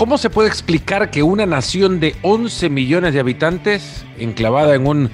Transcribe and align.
¿Cómo 0.00 0.16
se 0.16 0.30
puede 0.30 0.48
explicar 0.48 1.10
que 1.10 1.22
una 1.22 1.44
nación 1.44 2.00
de 2.00 2.16
11 2.22 2.70
millones 2.70 3.12
de 3.12 3.20
habitantes, 3.20 4.06
enclavada 4.16 4.74
en 4.74 4.86
un 4.86 5.10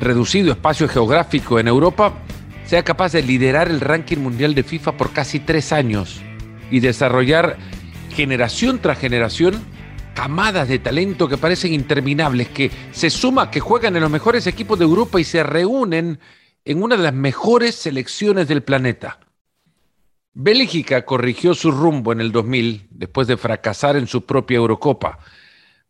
reducido 0.00 0.52
espacio 0.52 0.86
geográfico 0.86 1.58
en 1.58 1.66
Europa, 1.66 2.12
sea 2.66 2.82
capaz 2.82 3.12
de 3.12 3.22
liderar 3.22 3.68
el 3.70 3.80
ranking 3.80 4.18
mundial 4.18 4.54
de 4.54 4.64
FIFA 4.64 4.98
por 4.98 5.14
casi 5.14 5.40
tres 5.40 5.72
años 5.72 6.20
y 6.70 6.80
desarrollar 6.80 7.56
generación 8.10 8.80
tras 8.80 8.98
generación 8.98 9.64
camadas 10.14 10.68
de 10.68 10.78
talento 10.78 11.26
que 11.26 11.38
parecen 11.38 11.72
interminables, 11.72 12.50
que 12.50 12.70
se 12.92 13.08
suma 13.08 13.50
que 13.50 13.60
juegan 13.60 13.96
en 13.96 14.02
los 14.02 14.10
mejores 14.10 14.46
equipos 14.46 14.78
de 14.78 14.84
Europa 14.84 15.18
y 15.18 15.24
se 15.24 15.42
reúnen 15.42 16.20
en 16.66 16.82
una 16.82 16.98
de 16.98 17.02
las 17.04 17.14
mejores 17.14 17.76
selecciones 17.76 18.46
del 18.46 18.62
planeta? 18.62 19.20
Bélgica 20.40 21.04
corrigió 21.04 21.52
su 21.52 21.72
rumbo 21.72 22.12
en 22.12 22.20
el 22.20 22.30
2000 22.30 22.86
después 22.90 23.26
de 23.26 23.36
fracasar 23.36 23.96
en 23.96 24.06
su 24.06 24.24
propia 24.24 24.58
Eurocopa. 24.58 25.18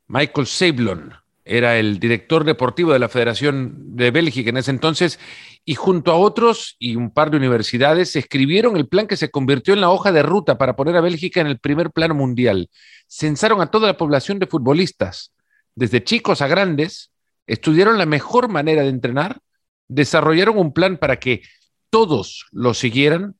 Michael 0.06 0.46
Sablon 0.46 1.12
era 1.44 1.76
el 1.76 2.00
director 2.00 2.44
deportivo 2.44 2.94
de 2.94 2.98
la 2.98 3.10
Federación 3.10 3.94
de 3.94 4.10
Bélgica 4.10 4.48
en 4.48 4.56
ese 4.56 4.70
entonces 4.70 5.20
y 5.66 5.74
junto 5.74 6.12
a 6.12 6.16
otros 6.16 6.76
y 6.78 6.96
un 6.96 7.10
par 7.10 7.30
de 7.30 7.36
universidades 7.36 8.16
escribieron 8.16 8.78
el 8.78 8.88
plan 8.88 9.06
que 9.06 9.18
se 9.18 9.30
convirtió 9.30 9.74
en 9.74 9.82
la 9.82 9.90
hoja 9.90 10.12
de 10.12 10.22
ruta 10.22 10.56
para 10.56 10.76
poner 10.76 10.96
a 10.96 11.02
Bélgica 11.02 11.42
en 11.42 11.46
el 11.48 11.58
primer 11.58 11.90
plano 11.90 12.14
mundial. 12.14 12.70
Censaron 13.06 13.60
a 13.60 13.70
toda 13.70 13.88
la 13.88 13.98
población 13.98 14.38
de 14.38 14.46
futbolistas, 14.46 15.30
desde 15.74 16.02
chicos 16.02 16.40
a 16.40 16.48
grandes, 16.48 17.10
estudiaron 17.46 17.98
la 17.98 18.06
mejor 18.06 18.48
manera 18.48 18.80
de 18.80 18.88
entrenar, 18.88 19.40
desarrollaron 19.88 20.56
un 20.56 20.72
plan 20.72 20.96
para 20.96 21.18
que 21.18 21.42
todos 21.90 22.46
lo 22.50 22.72
siguieran 22.72 23.34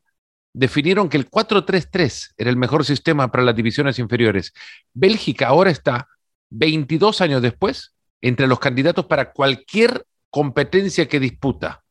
definieron 0.53 1.09
que 1.09 1.17
el 1.17 1.31
4-3-3 1.31 2.35
era 2.37 2.51
el 2.51 2.57
mejor 2.57 2.85
sistema 2.85 3.31
para 3.31 3.45
las 3.45 3.57
divisiones 3.57 3.99
inferiores. 3.99 4.53
Bélgica 4.93 5.49
ahora 5.49 5.71
está, 5.71 6.09
22 6.51 7.21
años 7.21 7.43
después, 7.43 7.95
entre 8.21 8.47
los 8.47 8.59
candidatos 8.59 9.07
para 9.07 9.33
cualquier 9.33 10.07
competencia 10.31 11.09
que 11.09 11.21
disputa. 11.21 11.85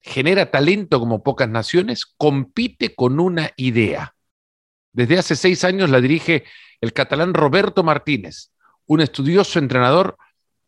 Genera 0.00 0.50
talento 0.50 0.98
como 0.98 1.22
pocas 1.22 1.48
naciones, 1.48 2.06
compite 2.06 2.94
con 2.94 3.20
una 3.20 3.52
idea. 3.56 4.14
Desde 4.92 5.18
hace 5.18 5.36
seis 5.36 5.64
años 5.64 5.90
la 5.90 6.00
dirige 6.00 6.44
el 6.80 6.92
catalán 6.92 7.34
Roberto 7.34 7.82
Martínez, 7.82 8.50
un 8.86 9.00
estudioso 9.00 9.58
entrenador 9.58 10.18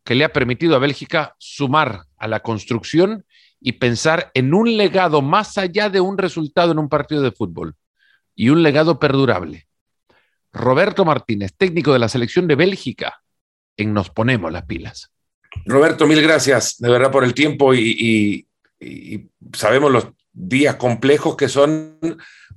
que 0.05 0.15
le 0.15 0.25
ha 0.25 0.33
permitido 0.33 0.77
a 0.77 0.79
Bélgica 0.79 1.35
sumar 1.39 2.05
a 2.17 2.29
la 2.29 2.41
construcción 2.41 3.25
y 3.67 3.73
pensar 3.73 4.31
en 4.35 4.53
un 4.53 4.77
legado 4.77 5.23
más 5.23 5.57
allá 5.57 5.89
de 5.89 5.99
un 5.99 6.19
resultado 6.19 6.73
en 6.73 6.79
un 6.79 6.91
partido 6.91 7.23
de 7.23 7.33
fútbol 7.33 7.75
y 8.35 8.51
un 8.51 8.63
legado 8.63 8.99
perdurable. 8.99 9.67
Roberto 10.53 11.07
Martínez, 11.07 11.55
técnico 11.57 11.95
de 11.95 11.99
la 11.99 12.11
selección 12.11 12.47
de 12.47 12.57
Bélgica, 12.57 13.23
en 13.79 13.95
Nos 13.95 14.11
Ponemos 14.11 14.53
las 14.53 14.67
Pilas. 14.67 15.11
Roberto, 15.65 16.07
mil 16.07 16.21
gracias 16.21 16.77
de 16.79 16.91
verdad 16.91 17.11
por 17.11 17.25
el 17.25 17.33
tiempo 17.33 17.75
y, 17.75 18.47
sabemos 19.55 19.91
los 19.91 20.09
días 20.31 20.77
complejos 20.77 21.35
que 21.35 21.49
son 21.49 21.99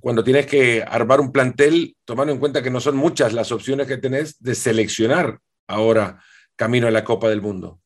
cuando 0.02 0.26
tienes 0.26 0.46
que 0.46 0.84
armar 0.84 1.22
un 1.22 1.32
plantel, 1.32 1.96
tomando 2.04 2.34
en 2.34 2.40
cuenta 2.40 2.62
que 2.62 2.70
no 2.70 2.82
son 2.82 2.98
muchas 2.98 3.32
las 3.32 3.54
opciones 3.54 3.88
que 3.88 3.96
tenés 3.96 4.44
de 4.44 4.56
seleccionar 4.56 5.40
ahora 5.68 6.22
camino 6.58 6.86
a 6.86 6.92
la 6.92 7.06
Copa 7.06 7.30
del 7.30 7.42
Mundo. 7.42 7.80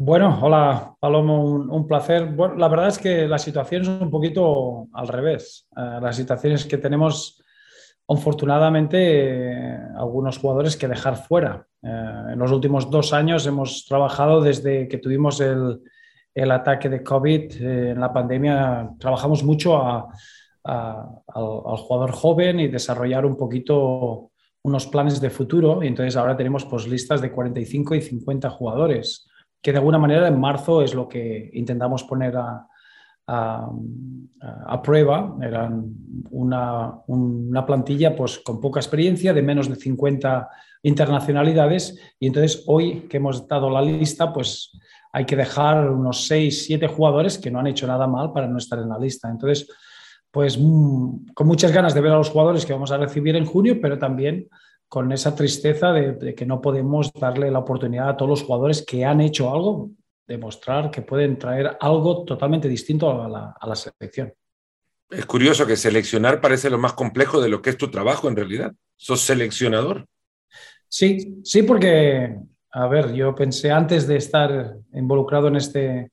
Bueno, 0.00 0.38
hola 0.42 0.94
Palomo, 1.00 1.42
un, 1.42 1.86
placer. 1.88 2.26
Bueno, 2.26 2.54
la 2.54 2.68
verdad 2.68 2.86
es 2.86 2.98
que 2.98 3.26
la 3.26 3.36
situación 3.36 3.82
es 3.82 3.88
un 3.88 4.12
poquito 4.12 4.86
al 4.92 5.08
revés. 5.08 5.66
Eh, 5.76 5.98
la 6.00 6.12
situación 6.12 6.52
es 6.52 6.66
que 6.66 6.78
tenemos, 6.78 7.42
afortunadamente, 8.06 9.76
algunos 9.96 10.38
jugadores 10.38 10.76
que 10.76 10.86
dejar 10.86 11.16
fuera. 11.16 11.66
Eh, 11.82 11.88
en 12.32 12.38
los 12.38 12.52
últimos 12.52 12.88
dos 12.88 13.12
años 13.12 13.44
hemos 13.48 13.86
trabajado 13.86 14.40
desde 14.40 14.86
que 14.86 14.98
tuvimos 14.98 15.40
el, 15.40 15.82
ataque 16.48 16.88
de 16.88 17.02
COVID 17.02 17.60
eh, 17.60 17.90
en 17.90 17.98
la 17.98 18.12
pandemia, 18.12 18.90
trabajamos 19.00 19.42
mucho 19.42 19.82
al, 19.82 20.04
al, 20.62 21.76
jugador 21.76 22.12
joven 22.12 22.60
y 22.60 22.68
desarrollar 22.68 23.26
un 23.26 23.36
poquito 23.36 24.30
unos 24.62 24.86
planes 24.86 25.20
de 25.20 25.30
futuro. 25.30 25.82
Y 25.82 25.88
entonces 25.88 26.14
ahora 26.14 26.36
tenemos 26.36 26.64
pues, 26.66 26.86
listas 26.86 27.20
de 27.20 27.32
45 27.32 27.96
y 27.96 28.00
50 28.00 28.48
jugadores 28.50 29.28
que 29.60 29.72
de 29.72 29.78
alguna 29.78 29.98
manera 29.98 30.28
en 30.28 30.38
marzo 30.38 30.82
es 30.82 30.94
lo 30.94 31.08
que 31.08 31.50
intentamos 31.52 32.04
poner 32.04 32.36
a, 32.36 32.66
a, 33.28 34.82
prueba. 34.82 35.36
Eran 35.42 35.94
una, 36.30 36.94
una, 37.06 37.66
plantilla 37.66 38.16
pues, 38.16 38.38
con 38.38 38.60
poca 38.60 38.80
experiencia, 38.80 39.32
de 39.32 39.42
menos 39.42 39.68
de 39.68 39.76
50 39.76 40.48
internacionalidades, 40.82 41.98
y 42.18 42.28
entonces 42.28 42.64
hoy 42.66 43.06
que 43.08 43.18
hemos 43.18 43.46
dado 43.46 43.68
la 43.68 43.82
lista, 43.82 44.32
pues 44.32 44.70
hay 45.12 45.24
que 45.24 45.36
dejar 45.36 45.90
unos 45.90 46.26
6, 46.26 46.66
7 46.66 46.86
jugadores 46.86 47.38
que 47.38 47.50
no 47.50 47.58
han 47.58 47.66
hecho 47.66 47.86
nada 47.86 48.06
mal 48.06 48.32
para 48.32 48.46
no 48.46 48.58
estar 48.58 48.78
en 48.78 48.88
la 48.88 48.98
lista. 48.98 49.28
Entonces, 49.28 49.68
pues 50.30 50.58
mm, 50.58 51.32
con 51.34 51.46
muchas 51.46 51.72
ganas 51.72 51.94
de 51.94 52.00
ver 52.00 52.12
a 52.12 52.18
los 52.18 52.30
jugadores 52.30 52.64
que 52.64 52.72
vamos 52.72 52.92
a 52.92 52.98
recibir 52.98 53.34
en 53.36 53.46
junio, 53.46 53.78
pero 53.80 53.98
también 53.98 54.48
con 54.88 55.12
esa 55.12 55.34
tristeza 55.34 55.92
de, 55.92 56.34
que 56.34 56.46
no 56.46 56.60
podemos 56.60 57.12
darle 57.12 57.50
la 57.50 57.58
oportunidad 57.58 58.08
a 58.08 58.16
todos 58.16 58.30
los 58.30 58.42
jugadores 58.42 58.84
que 58.86 59.04
han 59.04 59.20
hecho 59.20 59.52
algo, 59.52 59.90
demostrar 60.26 60.90
que 60.90 61.02
pueden 61.02 61.38
traer 61.38 61.76
algo 61.80 62.24
totalmente 62.24 62.68
distinto 62.68 63.22
a 63.22 63.28
la, 63.28 63.76
selección. 63.76 64.32
Es 65.10 65.26
curioso 65.26 65.66
que 65.66 65.76
seleccionar 65.76 66.40
parece 66.40 66.70
lo 66.70 66.78
más 66.78 66.94
complejo 66.94 67.40
de 67.40 67.48
lo 67.48 67.62
que 67.62 67.70
es 67.70 67.78
tu 67.78 67.90
trabajo 67.90 68.28
en 68.28 68.36
realidad. 68.36 68.72
¿Sos 68.96 69.20
seleccionador? 69.20 70.06
Sí, 70.88 71.38
sí, 71.44 71.62
porque, 71.62 72.36
a 72.72 72.86
ver, 72.88 73.12
yo 73.12 73.34
pensé 73.34 73.70
antes 73.70 74.06
de 74.06 74.16
estar 74.16 74.74
involucrado 74.92 75.48
en 75.48 75.56
este, 75.56 76.10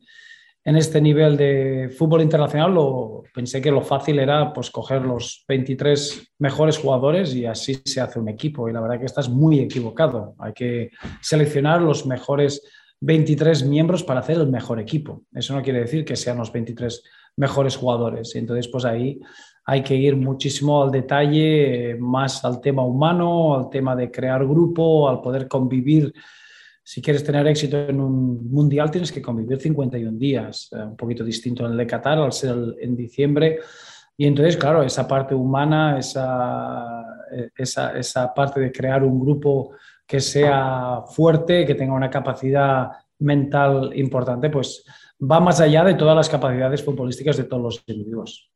en 0.68 0.76
este 0.76 1.00
nivel 1.00 1.38
de 1.38 1.94
fútbol 1.96 2.24
internacional, 2.24 2.74
lo, 2.74 3.24
pensé 3.32 3.62
que 3.62 3.70
lo 3.70 3.82
fácil 3.82 4.18
era 4.18 4.52
pues, 4.52 4.72
coger 4.72 5.04
los 5.04 5.46
23 5.48 6.34
mejores 6.40 6.80
jugadores 6.80 7.36
y 7.36 7.46
así 7.46 7.80
se 7.86 8.02
hace 8.02 8.20
un 8.20 8.30
equipo. 8.30 8.68
Y 8.68 8.74
la 8.74 8.82
verdad 8.82 9.00
que 9.00 9.06
estás 9.06 9.30
muy 9.30 9.60
equivocado. 9.60 10.34
Hay 10.40 10.54
que 10.54 10.90
seleccionar 11.22 11.84
los 11.84 12.08
mejores 12.08 12.64
23 13.00 13.64
miembros 13.66 14.04
para 14.04 14.22
hacer 14.22 14.38
el 14.38 14.48
mejor 14.48 14.80
equipo. 14.80 15.22
Eso 15.32 15.54
no 15.54 15.62
quiere 15.62 15.82
decir 15.82 16.04
que 16.04 16.16
sean 16.16 16.40
los 16.40 16.52
23 16.52 17.04
mejores 17.38 17.78
jugadores. 17.78 18.36
Entonces, 18.36 18.68
pues 18.68 18.86
ahí 18.86 19.20
hay 19.66 19.84
que 19.84 19.96
ir 19.96 20.16
muchísimo 20.16 20.82
al 20.82 20.90
detalle, 20.90 21.96
más 22.00 22.44
al 22.44 22.60
tema 22.60 22.84
humano, 22.84 23.56
al 23.56 23.70
tema 23.70 23.96
de 23.96 24.10
crear 24.10 24.44
grupo, 24.44 25.08
al 25.08 25.22
poder 25.22 25.48
convivir 25.48 26.12
si 26.88 27.02
quieres 27.02 27.24
tener 27.24 27.48
éxito 27.48 27.78
en 27.80 28.00
un 28.00 28.48
mundial 28.52 28.92
tienes 28.92 29.12
que 29.12 29.20
convivir 29.20 29.60
51 29.60 30.20
días, 30.20 30.70
eh, 30.72 30.84
un 30.84 30.96
poquito 30.96 31.24
distinto 31.24 31.66
en 31.66 31.72
el 31.72 31.78
de 31.78 31.88
Qatar 31.88 32.20
al 32.20 32.32
ser 32.32 32.56
en 32.80 32.96
diciembre. 32.96 33.60
Y 34.16 34.28
entonces, 34.28 34.56
claro, 34.56 34.84
esa 34.84 35.08
parte 35.08 35.34
humana, 35.34 35.98
esa, 35.98 36.86
eh, 37.32 37.50
esa, 37.58 37.98
esa, 37.98 38.32
parte 38.32 38.60
de 38.60 38.72
crear 38.72 39.04
un 39.04 39.20
grupo 39.20 39.72
que 40.06 40.20
sea 40.20 41.02
fuerte, 41.08 41.66
que 41.66 41.74
tenga 41.74 41.94
una 41.94 42.12
capacidad 42.12 42.92
mental 43.18 43.92
importante, 43.96 44.52
pues 44.52 44.86
va 45.20 45.40
más 45.40 45.60
allá 45.62 45.84
de 45.84 45.96
todas 45.96 46.16
las 46.16 46.30
capacidades 46.30 46.84
futbolísticas 46.84 47.36
de 47.36 47.46
todos 47.46 47.64
los 47.64 47.84
individuos. 47.88 48.52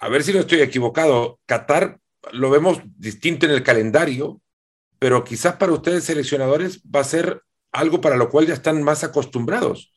A 0.00 0.08
ver 0.08 0.24
si 0.24 0.32
no 0.32 0.40
estoy 0.40 0.60
equivocado. 0.60 1.38
Qatar 1.46 2.00
lo 2.32 2.50
vemos 2.50 2.82
distinto 2.98 3.46
en 3.46 3.52
el 3.52 3.62
calendario, 3.62 4.40
pero 4.98 5.22
quizás 5.22 5.54
para 5.54 5.72
ustedes 5.72 6.02
seleccionadores 6.02 6.82
va 6.82 7.00
a 7.00 7.04
ser 7.04 7.42
algo 7.72 8.00
para 8.00 8.16
lo 8.16 8.28
cual 8.28 8.46
ya 8.46 8.54
están 8.54 8.82
más 8.82 9.04
acostumbrados. 9.04 9.94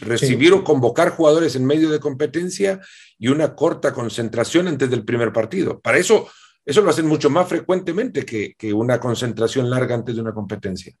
Recibir 0.00 0.52
o 0.52 0.62
convocar 0.62 1.10
jugadores 1.10 1.56
en 1.56 1.66
medio 1.66 1.90
de 1.90 1.98
competencia 1.98 2.80
y 3.18 3.28
una 3.28 3.54
corta 3.54 3.92
concentración 3.92 4.68
antes 4.68 4.88
del 4.88 5.04
primer 5.04 5.32
partido. 5.32 5.80
Para 5.80 5.98
eso, 5.98 6.28
eso 6.64 6.80
lo 6.80 6.90
hacen 6.90 7.06
mucho 7.06 7.28
más 7.28 7.48
frecuentemente 7.48 8.24
que, 8.24 8.72
una 8.72 9.00
concentración 9.00 9.68
larga 9.68 9.94
antes 9.94 10.14
de 10.14 10.20
una 10.20 10.32
competencia. 10.32 10.94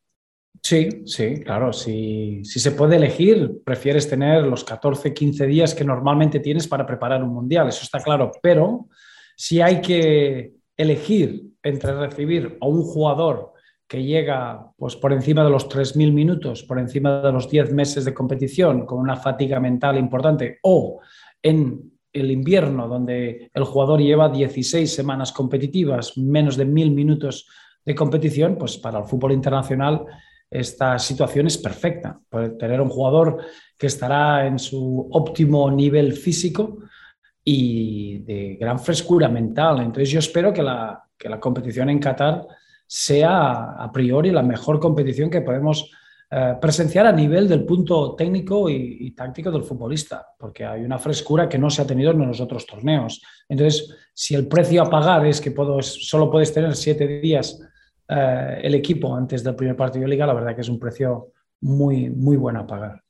Sí, 0.62 0.88
sí, 1.06 1.40
claro. 1.44 1.72
Si, 1.72 2.44
si, 2.44 2.58
se 2.58 2.72
puede 2.72 2.96
elegir, 2.96 3.62
prefieres 3.64 4.08
tener 4.08 4.44
los 4.44 4.64
14, 4.64 5.14
15 5.14 5.46
días 5.46 5.74
que 5.74 5.84
normalmente 5.84 6.40
tienes 6.40 6.66
para 6.66 6.84
preparar 6.84 7.22
un 7.22 7.32
mundial, 7.32 7.68
eso 7.68 7.84
está 7.84 8.00
claro. 8.00 8.32
Pero 8.42 8.88
si 9.36 9.60
hay 9.60 9.80
que 9.80 10.52
elegir 10.76 11.44
entre 11.62 11.94
recibir 11.94 12.58
a 12.60 12.66
un 12.66 12.82
jugador 12.82 13.52
que 13.90 14.04
llega 14.04 14.70
pues, 14.76 14.94
por 14.94 15.12
encima 15.12 15.42
de 15.42 15.50
los 15.50 15.68
3.000 15.68 16.12
minutos, 16.12 16.62
por 16.62 16.78
encima 16.78 17.20
de 17.22 17.32
los 17.32 17.50
10 17.50 17.72
meses 17.72 18.04
de 18.04 18.14
competición, 18.14 18.86
con 18.86 19.00
una 19.00 19.16
fatiga 19.16 19.58
mental 19.58 19.98
importante, 19.98 20.60
o 20.62 21.00
en 21.42 21.90
el 22.12 22.30
invierno, 22.30 22.86
donde 22.86 23.50
el 23.52 23.64
jugador 23.64 24.00
lleva 24.00 24.28
16 24.28 24.94
semanas 24.94 25.32
competitivas, 25.32 26.16
menos 26.16 26.56
de 26.56 26.68
1.000 26.68 26.94
minutos 26.94 27.48
de 27.84 27.96
competición, 27.96 28.56
pues 28.56 28.78
para 28.78 29.00
el 29.00 29.06
fútbol 29.06 29.32
internacional 29.32 30.06
esta 30.48 30.96
situación 31.00 31.48
es 31.48 31.58
perfecta. 31.58 32.20
tener 32.60 32.80
un 32.80 32.90
jugador 32.90 33.38
que 33.76 33.88
estará 33.88 34.46
en 34.46 34.60
su 34.60 35.08
óptimo 35.10 35.68
nivel 35.68 36.12
físico 36.12 36.78
y 37.42 38.18
de 38.18 38.56
gran 38.60 38.78
frescura 38.78 39.28
mental. 39.28 39.80
Entonces 39.80 40.10
yo 40.10 40.20
espero 40.20 40.52
que 40.52 40.62
la, 40.62 41.02
que 41.18 41.28
la 41.28 41.40
competición 41.40 41.90
en 41.90 41.98
Qatar 41.98 42.46
sea 42.92 43.76
a 43.78 43.92
priori 43.92 44.32
la 44.32 44.42
mejor 44.42 44.80
competición 44.80 45.30
que 45.30 45.42
podemos 45.42 45.92
eh, 46.28 46.54
presenciar 46.60 47.06
a 47.06 47.12
nivel 47.12 47.48
del 47.48 47.64
punto 47.64 48.16
técnico 48.16 48.68
y, 48.68 49.12
táctico 49.12 49.52
del 49.52 49.62
futbolista, 49.62 50.26
porque 50.36 50.64
hay 50.64 50.82
una 50.82 50.98
frescura 50.98 51.48
que 51.48 51.56
no 51.56 51.70
se 51.70 51.82
ha 51.82 51.86
tenido 51.86 52.10
en 52.10 52.26
los 52.26 52.40
otros 52.40 52.66
torneos. 52.66 53.22
Entonces, 53.48 53.96
si 54.12 54.34
el 54.34 54.48
precio 54.48 54.82
a 54.82 54.90
pagar 54.90 55.24
es 55.24 55.40
que 55.40 55.52
puedo, 55.52 55.80
solo 55.82 56.32
puedes 56.32 56.52
tener 56.52 56.74
siete 56.74 57.06
días 57.06 57.62
eh, 58.08 58.58
el 58.60 58.74
equipo 58.74 59.14
antes 59.14 59.44
del 59.44 59.54
primer 59.54 59.76
partido 59.76 60.02
de 60.02 60.10
liga, 60.10 60.26
la 60.26 60.34
verdad 60.34 60.56
que 60.56 60.62
es 60.62 60.68
un 60.68 60.80
precio 60.80 61.28
muy, 61.60 62.10
muy 62.10 62.36
bueno 62.36 62.58
a 62.58 62.66
pagar. 62.66 63.00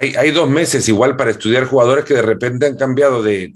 Hay, 0.00 0.32
dos 0.32 0.50
meses 0.50 0.88
igual 0.88 1.16
para 1.16 1.30
estudiar 1.30 1.66
jugadores 1.66 2.04
que 2.04 2.14
de 2.14 2.22
repente 2.22 2.66
han 2.66 2.76
cambiado 2.76 3.22
de, 3.22 3.52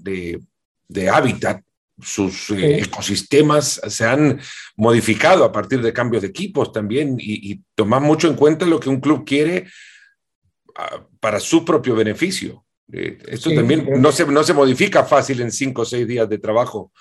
de 0.86 1.10
hábitat 1.10 1.62
sus 2.00 2.50
eh, 2.50 2.78
ecosistemas 2.78 3.80
se 3.86 4.04
han 4.04 4.40
modificado 4.76 5.44
a 5.44 5.52
partir 5.52 5.82
de 5.82 5.92
cambios 5.92 6.22
de 6.22 6.28
equipos 6.28 6.72
también 6.72 7.16
y, 7.18 7.52
y 7.52 7.64
mucho 8.00 8.28
en 8.28 8.34
cuenta 8.34 8.66
lo 8.66 8.78
que 8.78 8.88
un 8.88 9.00
club 9.00 9.24
quiere 9.24 9.66
ah, 10.76 11.04
para 11.20 11.40
su 11.40 11.64
propio 11.64 11.94
beneficio. 11.94 12.64
Eh, 12.92 13.18
esto 13.28 13.52
también 13.54 13.86
no 14.00 14.12
se, 14.12 14.26
no 14.26 14.42
se 14.42 14.54
modifica 14.54 15.04
fácil 15.04 15.40
en 15.40 15.50
cinco 15.50 15.82
o 15.82 15.84
seis 15.84 16.06
días 16.06 16.28
de 16.28 16.38
trabajo 16.38 16.92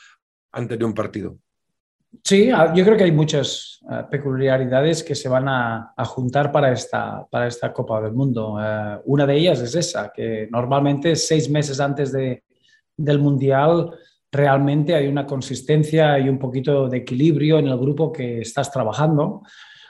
antes 0.52 0.78
de 0.78 0.86
un 0.86 0.94
partido. 0.94 1.38
Sí, 2.24 2.50
ah, 2.50 2.74
yo 2.76 2.84
creo 2.84 2.98
que 2.98 3.04
hay 3.04 3.12
muchas 3.12 3.80
ah, 3.90 4.08
peculiaridades 4.10 5.04
que 5.04 5.16
se 5.16 5.30
van 5.30 5.48
a, 5.48 5.94
juntar 6.06 6.52
para 6.52 6.72
esta, 6.72 7.26
para 7.30 7.48
esta 7.48 7.72
Copa 7.72 8.02
del 8.02 8.14
Mundo. 8.14 8.58
Eh, 8.62 9.00
una 9.06 9.26
de 9.26 9.36
ellas 9.38 9.60
es 9.62 9.76
esa, 9.76 10.12
que 10.14 10.48
normalmente 10.52 11.16
seis 11.16 11.50
meses 11.50 11.80
antes 11.80 12.12
de, 12.12 12.44
del 12.96 13.20
Mundial 13.20 13.92
realmente 14.31 14.94
hay 14.95 15.07
una 15.07 15.25
consistencia 15.25 16.19
y 16.19 16.29
un 16.29 16.38
poquito 16.38 16.88
de 16.88 16.97
equilibrio 16.97 17.59
en 17.59 17.68
el 17.68 17.77
grupo 17.77 18.12
que 18.12 18.41
estás 18.41 18.71
trabajando. 18.71 19.44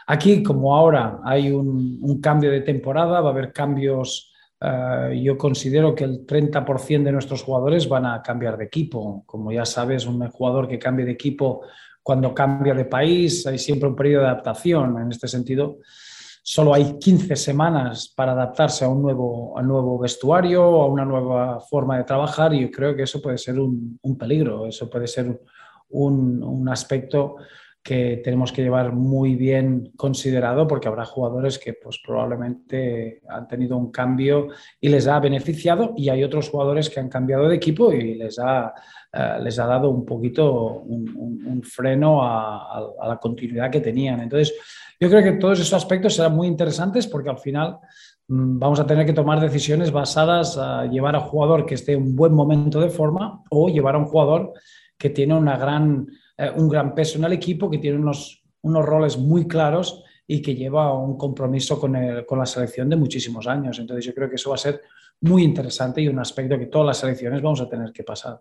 Aquí, 0.07 0.41
como 0.41 0.75
ahora 0.75 1.19
hay 1.23 1.51
un, 1.51 2.19
cambio 2.21 2.51
de 2.51 2.61
temporada, 2.61 3.19
va 3.21 3.29
a 3.29 3.31
haber 3.31 3.51
cambios. 3.51 4.33
Eh, 4.61 5.21
yo 5.23 5.37
considero 5.37 5.93
que 5.93 6.05
el 6.05 6.25
30% 6.25 7.03
de 7.03 7.11
nuestros 7.11 7.43
jugadores 7.43 7.89
van 7.89 8.05
a 8.05 8.21
cambiar 8.21 8.57
de 8.57 8.65
equipo. 8.65 9.23
Como 9.25 9.51
ya 9.51 9.65
sabes, 9.65 10.05
un 10.05 10.25
jugador 10.29 10.67
que 10.67 10.79
cambie 10.79 11.05
de 11.05 11.11
equipo 11.11 11.61
cuando 12.01 12.33
cambia 12.33 12.73
de 12.73 12.85
país, 12.85 13.45
hay 13.47 13.57
siempre 13.57 13.89
un 13.89 13.95
periodo 13.95 14.23
de 14.23 14.29
adaptación. 14.29 15.01
En 15.01 15.11
este 15.11 15.27
sentido, 15.27 15.79
solo 16.49 16.73
hay 16.73 16.97
15 16.97 17.35
semanas 17.35 18.07
para 18.15 18.31
adaptarse 18.31 18.85
a 18.85 18.87
un 18.87 19.01
nuevo, 19.01 19.53
nuevo 19.61 19.99
vestuario, 19.99 20.63
a 20.63 20.87
una 20.87 21.03
nueva 21.03 21.59
forma 21.59 21.97
de 21.97 22.05
trabajar 22.05 22.53
y 22.53 22.61
yo 22.61 22.71
creo 22.71 22.95
que 22.95 23.03
eso 23.03 23.21
puede 23.21 23.37
ser 23.37 23.59
un, 23.59 23.99
peligro, 24.17 24.65
eso 24.65 24.89
puede 24.89 25.07
ser 25.07 25.41
un, 25.89 26.69
aspecto 26.69 27.35
que 27.83 28.21
tenemos 28.23 28.53
que 28.53 28.61
llevar 28.61 28.93
muy 28.93 29.35
bien 29.35 29.91
considerado 29.97 30.65
porque 30.69 30.87
habrá 30.87 31.03
jugadores 31.03 31.59
que 31.59 31.73
pues, 31.73 31.99
probablemente 32.01 33.19
han 33.27 33.45
tenido 33.49 33.75
un 33.75 33.91
cambio 33.91 34.47
y 34.79 34.87
les 34.87 35.05
ha 35.07 35.19
beneficiado 35.19 35.95
y 35.97 36.07
hay 36.07 36.23
otros 36.23 36.49
jugadores 36.49 36.89
que 36.89 37.01
han 37.01 37.09
cambiado 37.09 37.49
de 37.49 37.57
equipo 37.57 37.91
y 37.91 38.15
les 38.15 38.39
ha, 38.39 38.73
eh, 39.13 39.37
les 39.41 39.57
ha 39.57 39.65
dado 39.65 39.89
un 39.89 40.05
poquito 40.05 40.81
un, 40.81 41.61
freno 41.63 42.21
a, 42.23 43.07
la 43.07 43.17
continuidad 43.17 43.71
que 43.71 43.79
tenían. 43.79 44.19
Entonces, 44.19 44.53
yo 44.99 45.09
creo 45.09 45.23
que 45.23 45.39
todos 45.39 45.59
esos 45.59 45.73
aspectos 45.73 46.15
serán 46.15 46.35
muy 46.35 46.47
interesantes 46.47 47.07
porque 47.07 47.29
al 47.29 47.39
final 47.39 47.77
mm, 48.27 48.59
vamos 48.59 48.79
a 48.79 48.85
tener 48.85 49.05
que 49.05 49.13
tomar 49.13 49.39
decisiones 49.39 49.91
basadas 49.91 50.57
a 50.57 50.85
llevar 50.85 51.15
a 51.15 51.19
un 51.19 51.25
jugador 51.25 51.65
que 51.65 51.75
esté 51.75 51.93
en 51.93 52.03
un 52.03 52.15
buen 52.15 52.33
momento 52.33 52.79
de 52.79 52.89
forma 52.89 53.43
o 53.49 53.69
llevar 53.69 53.95
a 53.95 53.99
un 53.99 54.05
jugador 54.05 54.53
que 54.97 55.09
tiene 55.09 55.33
una 55.35 55.57
gran, 55.57 56.05
eh, 56.37 56.51
un 56.55 56.69
gran 56.69 56.93
peso 56.93 57.17
en 57.17 57.23
el 57.23 57.33
equipo, 57.33 57.69
que 57.69 57.77
tiene 57.79 57.97
unos, 57.97 58.43
unos 58.61 58.85
roles 58.85 59.17
muy 59.17 59.47
claros 59.47 60.03
y 60.27 60.41
que 60.41 60.53
lleva 60.53 60.93
un 60.93 61.17
compromiso 61.17 61.79
con, 61.79 61.95
con, 62.25 62.39
la 62.39 62.45
selección 62.45 62.89
de 62.89 62.97
muchísimos 62.97 63.47
años. 63.47 63.79
Entonces 63.79 64.05
yo 64.05 64.13
creo 64.13 64.29
que 64.29 64.35
eso 64.35 64.49
va 64.49 64.55
a 64.55 64.59
ser 64.59 64.81
muy 65.21 65.43
interesante 65.43 66.01
y 66.01 66.07
un 66.07 66.19
aspecto 66.19 66.59
que 66.59 66.65
todas 66.67 66.87
las 66.87 66.97
selecciones 66.97 67.41
vamos 67.41 67.61
a 67.61 67.69
tener 67.69 67.91
que 67.91 68.03
pasar 68.03 68.39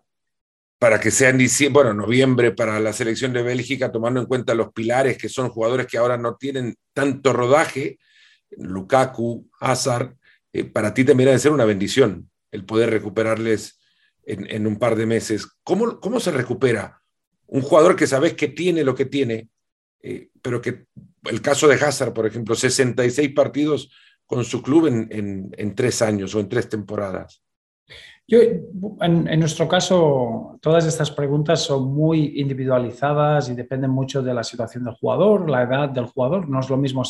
para 0.79 0.99
que 0.99 1.11
sea 1.11 1.29
en 1.29 1.37
diciembre, 1.37 1.83
bueno, 1.83 2.01
noviembre 2.01 2.51
para 2.51 2.79
la 2.79 2.93
selección 2.93 3.33
de 3.33 3.41
Bélgica, 3.41 3.91
tomando 3.91 4.19
en 4.19 4.27
cuenta 4.27 4.53
los 4.53 4.71
pilares 4.73 5.17
que 5.17 5.29
son 5.29 5.49
jugadores 5.49 5.87
que 5.87 5.97
ahora 5.97 6.17
no 6.17 6.35
tienen 6.35 6.75
tanto 6.93 7.33
rodaje, 7.33 7.99
Lukaku, 8.51 9.49
Hazard, 9.59 10.15
eh, 10.53 10.63
para 10.63 10.93
ti 10.93 11.03
también 11.03 11.27
debe 11.27 11.39
ser 11.39 11.51
una 11.51 11.65
bendición 11.65 12.29
el 12.51 12.63
poder 12.65 12.89
recuperarles 12.91 13.79
en, 14.23 14.67
un 14.67 14.77
par 14.77 14.95
de 14.95 15.05
meses. 15.05 15.47
¿Cómo, 15.63 15.99
¿Cómo, 15.99 16.19
se 16.19 16.31
recupera 16.31 17.01
un 17.45 17.61
jugador 17.61 17.95
que 17.95 18.07
sabes 18.07 18.33
que 18.33 18.49
tiene 18.49 18.83
lo 18.83 18.93
que 18.93 19.05
tiene, 19.05 19.49
eh, 20.01 20.29
pero 20.41 20.61
que 20.61 20.85
el 21.25 21.41
caso 21.41 21.67
de 21.67 21.75
Hazard, 21.75 22.13
por 22.13 22.25
ejemplo, 22.25 22.55
66 22.55 23.33
partidos 23.33 23.91
con 24.25 24.43
su 24.43 24.61
club 24.61 24.87
en, 24.87 25.53
en 25.57 25.75
tres 25.75 26.01
años 26.01 26.35
o 26.35 26.39
en 26.39 26.49
tres 26.49 26.67
temporadas? 26.67 27.41
En, 28.29 29.39
nuestro 29.39 29.69
caso, 29.69 30.59
todas 30.61 30.85
estas 30.85 31.11
preguntas 31.11 31.61
son 31.61 31.93
muy 31.93 32.39
individualizadas 32.41 33.49
y 33.49 33.55
dependen 33.55 33.91
mucho 33.91 34.21
de 34.21 34.33
la 34.33 34.43
situación 34.43 34.83
del 34.83 34.95
jugador, 34.95 35.49
la 35.49 35.63
edad 35.63 35.89
del 35.89 36.07
jugador. 36.07 36.49
No 36.49 36.59
es 36.59 36.69
lo 36.69 36.75
mismo 36.75 37.03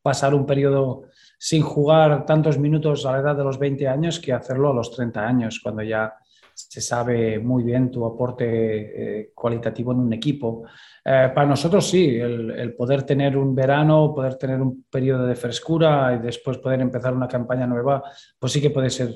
pasar 0.00 0.34
un 0.34 0.46
periodo 0.46 1.04
sin 1.38 1.62
jugar 1.62 2.24
tantos 2.24 2.58
minutos 2.58 3.04
a 3.04 3.12
la 3.12 3.18
edad 3.18 3.36
de 3.36 3.44
los 3.44 3.58
20 3.58 3.86
años 3.86 4.18
que 4.18 4.32
hacerlo 4.32 4.70
a 4.70 4.74
los 4.74 4.90
30 4.92 5.20
años, 5.20 5.60
cuando 5.62 5.82
ya 5.82 6.14
se 6.54 6.80
sabe 6.80 7.38
muy 7.38 7.64
bien 7.64 7.90
tu 7.90 8.04
aporte 8.06 8.44
eh, 8.46 9.32
cualitativo 9.34 9.92
en 9.92 9.98
un 9.98 10.12
equipo. 10.12 10.64
Eh, 11.04 11.30
para 11.34 11.46
nosotros 11.46 11.88
sí, 11.88 12.16
el, 12.16 12.50
el, 12.50 12.74
poder 12.74 13.02
tener 13.02 13.36
un 13.36 13.54
verano, 13.54 14.14
poder 14.14 14.36
tener 14.36 14.60
un 14.60 14.84
periodo 14.90 15.26
de 15.26 15.34
frescura 15.34 16.14
y 16.14 16.24
después 16.24 16.58
poder 16.58 16.80
empezar 16.80 17.14
una 17.14 17.28
campaña 17.28 17.66
nueva, 17.66 18.02
pues 18.38 18.52
sí 18.52 18.60
que 18.60 18.70
puede 18.70 18.90
ser 18.90 19.12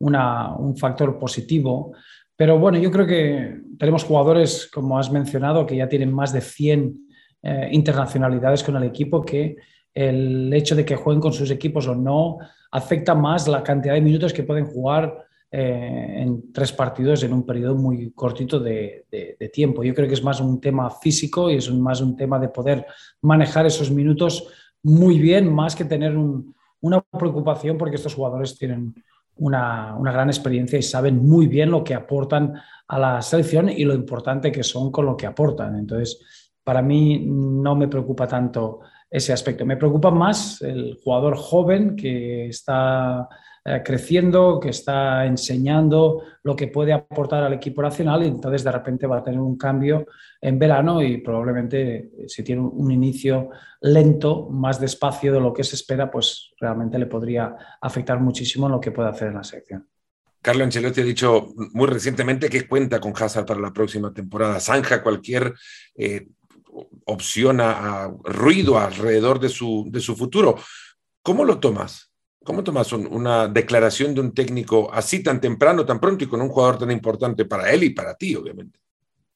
un 0.00 0.76
factor 0.76 1.18
positivo. 1.18 1.92
Pero 2.36 2.58
bueno, 2.58 2.78
yo 2.78 2.90
creo 2.90 3.06
que 3.06 3.60
tenemos 3.78 4.04
jugadores, 4.04 4.68
como 4.72 4.98
has 4.98 5.12
mencionado, 5.12 5.66
que 5.66 5.76
ya 5.76 5.88
tienen 5.88 6.12
más 6.12 6.32
de 6.32 6.40
100 6.40 6.96
eh, 7.42 7.68
internacionalidades 7.72 8.62
con 8.62 8.76
el 8.76 8.84
equipo, 8.84 9.22
que 9.22 9.56
el 9.92 10.52
hecho 10.52 10.74
de 10.74 10.84
que 10.84 10.96
jueguen 10.96 11.20
con 11.20 11.32
sus 11.32 11.50
equipos 11.50 11.86
o 11.86 11.94
no 11.94 12.38
afecta 12.70 13.14
más 13.14 13.48
la 13.48 13.62
cantidad 13.62 13.94
de 13.94 14.00
minutos 14.00 14.32
que 14.32 14.44
pueden 14.44 14.64
jugar 14.66 15.26
eh, 15.50 16.22
en 16.22 16.52
tres 16.52 16.72
partidos 16.72 17.24
en 17.24 17.32
un 17.32 17.44
periodo 17.44 17.74
muy 17.74 18.12
cortito 18.12 18.60
de, 18.60 19.06
tiempo. 19.52 19.82
Yo 19.82 19.94
creo 19.94 20.06
que 20.06 20.14
es 20.14 20.22
más 20.22 20.40
un 20.40 20.60
tema 20.60 20.90
físico 20.90 21.50
y 21.50 21.56
es 21.56 21.70
más 21.72 22.00
un 22.00 22.14
tema 22.16 22.38
de 22.38 22.48
poder 22.48 22.86
manejar 23.20 23.66
esos 23.66 23.90
minutos 23.90 24.46
muy 24.82 25.18
bien, 25.18 25.52
más 25.52 25.74
que 25.74 25.84
tener 25.84 26.16
una 26.80 27.00
preocupación 27.00 27.76
porque 27.76 27.96
estos 27.96 28.14
jugadores 28.14 28.56
tienen 28.56 28.94
una, 29.40 29.96
gran 30.00 30.28
experiencia 30.28 30.78
y 30.78 30.82
saben 30.82 31.26
muy 31.26 31.46
bien 31.46 31.70
lo 31.70 31.82
que 31.82 31.94
aportan 31.94 32.54
a 32.88 32.98
la 32.98 33.22
selección 33.22 33.68
y 33.68 33.84
lo 33.84 33.94
importante 33.94 34.52
que 34.52 34.62
son 34.62 34.90
con 34.90 35.06
lo 35.06 35.16
que 35.16 35.26
aportan. 35.26 35.76
Entonces, 35.76 36.20
para 36.62 36.82
mí 36.82 37.24
no 37.26 37.74
me 37.74 37.88
preocupa 37.88 38.26
tanto 38.26 38.80
ese 39.10 39.32
aspecto. 39.32 39.66
Me 39.66 39.76
preocupa 39.76 40.10
más 40.10 40.62
el 40.62 40.98
jugador 41.02 41.36
joven 41.36 41.96
que 41.96 42.46
está 42.46 43.28
eh, 43.70 43.82
creciendo, 43.84 44.58
que 44.58 44.70
está 44.70 45.24
enseñando 45.26 46.22
lo 46.42 46.56
que 46.56 46.66
puede 46.66 46.92
aportar 46.92 47.44
al 47.44 47.52
equipo 47.52 47.82
nacional 47.82 48.24
y 48.24 48.26
entonces 48.26 48.64
de 48.64 48.72
repente 48.72 49.06
va 49.06 49.18
a 49.18 49.22
tener 49.22 49.38
un 49.38 49.56
cambio 49.56 50.06
en 50.40 50.58
verano 50.58 51.00
y 51.00 51.18
probablemente 51.18 51.96
eh, 51.96 52.24
si 52.26 52.42
tiene 52.42 52.62
un 52.62 52.90
inicio 52.90 53.50
lento, 53.80 54.48
más 54.50 54.80
despacio 54.80 55.32
de 55.32 55.40
lo 55.40 55.52
que 55.52 55.62
se 55.62 55.76
espera, 55.76 56.10
pues 56.10 56.50
realmente 56.58 56.98
le 56.98 57.06
podría 57.06 57.54
afectar 57.80 58.18
muchísimo 58.18 58.66
en 58.66 58.72
lo 58.72 58.80
que 58.80 58.90
puede 58.90 59.10
hacer 59.10 59.28
en 59.28 59.34
la 59.34 59.44
selección. 59.44 59.86
Carlo 60.42 60.64
Ancelotti 60.64 61.02
ha 61.02 61.04
dicho 61.04 61.52
muy 61.72 61.86
recientemente 61.86 62.48
que 62.48 62.66
cuenta 62.66 62.98
con 62.98 63.12
Hazard 63.14 63.46
para 63.46 63.60
la 63.60 63.72
próxima 63.72 64.12
temporada. 64.12 64.58
Zanja 64.58 65.02
cualquier 65.02 65.54
eh, 65.94 66.26
opción 67.04 67.60
a, 67.60 68.10
ruido 68.24 68.78
alrededor 68.78 69.38
de 69.38 69.48
su, 69.48 69.86
de 69.90 70.00
su 70.00 70.16
futuro. 70.16 70.56
¿Cómo 71.22 71.44
lo 71.44 71.60
tomas? 71.60 72.09
¿Cómo 72.50 72.64
tomas 72.64 72.92
una 72.92 73.46
declaración 73.46 74.12
de 74.12 74.20
un 74.20 74.34
técnico 74.34 74.92
así 74.92 75.22
tan 75.22 75.40
temprano, 75.40 75.86
tan 75.86 76.00
pronto 76.00 76.24
y 76.24 76.26
con 76.26 76.42
un 76.42 76.48
jugador 76.48 76.80
tan 76.80 76.90
importante 76.90 77.44
para 77.44 77.70
él 77.70 77.84
y 77.84 77.90
para 77.90 78.16
ti, 78.16 78.34
obviamente? 78.34 78.80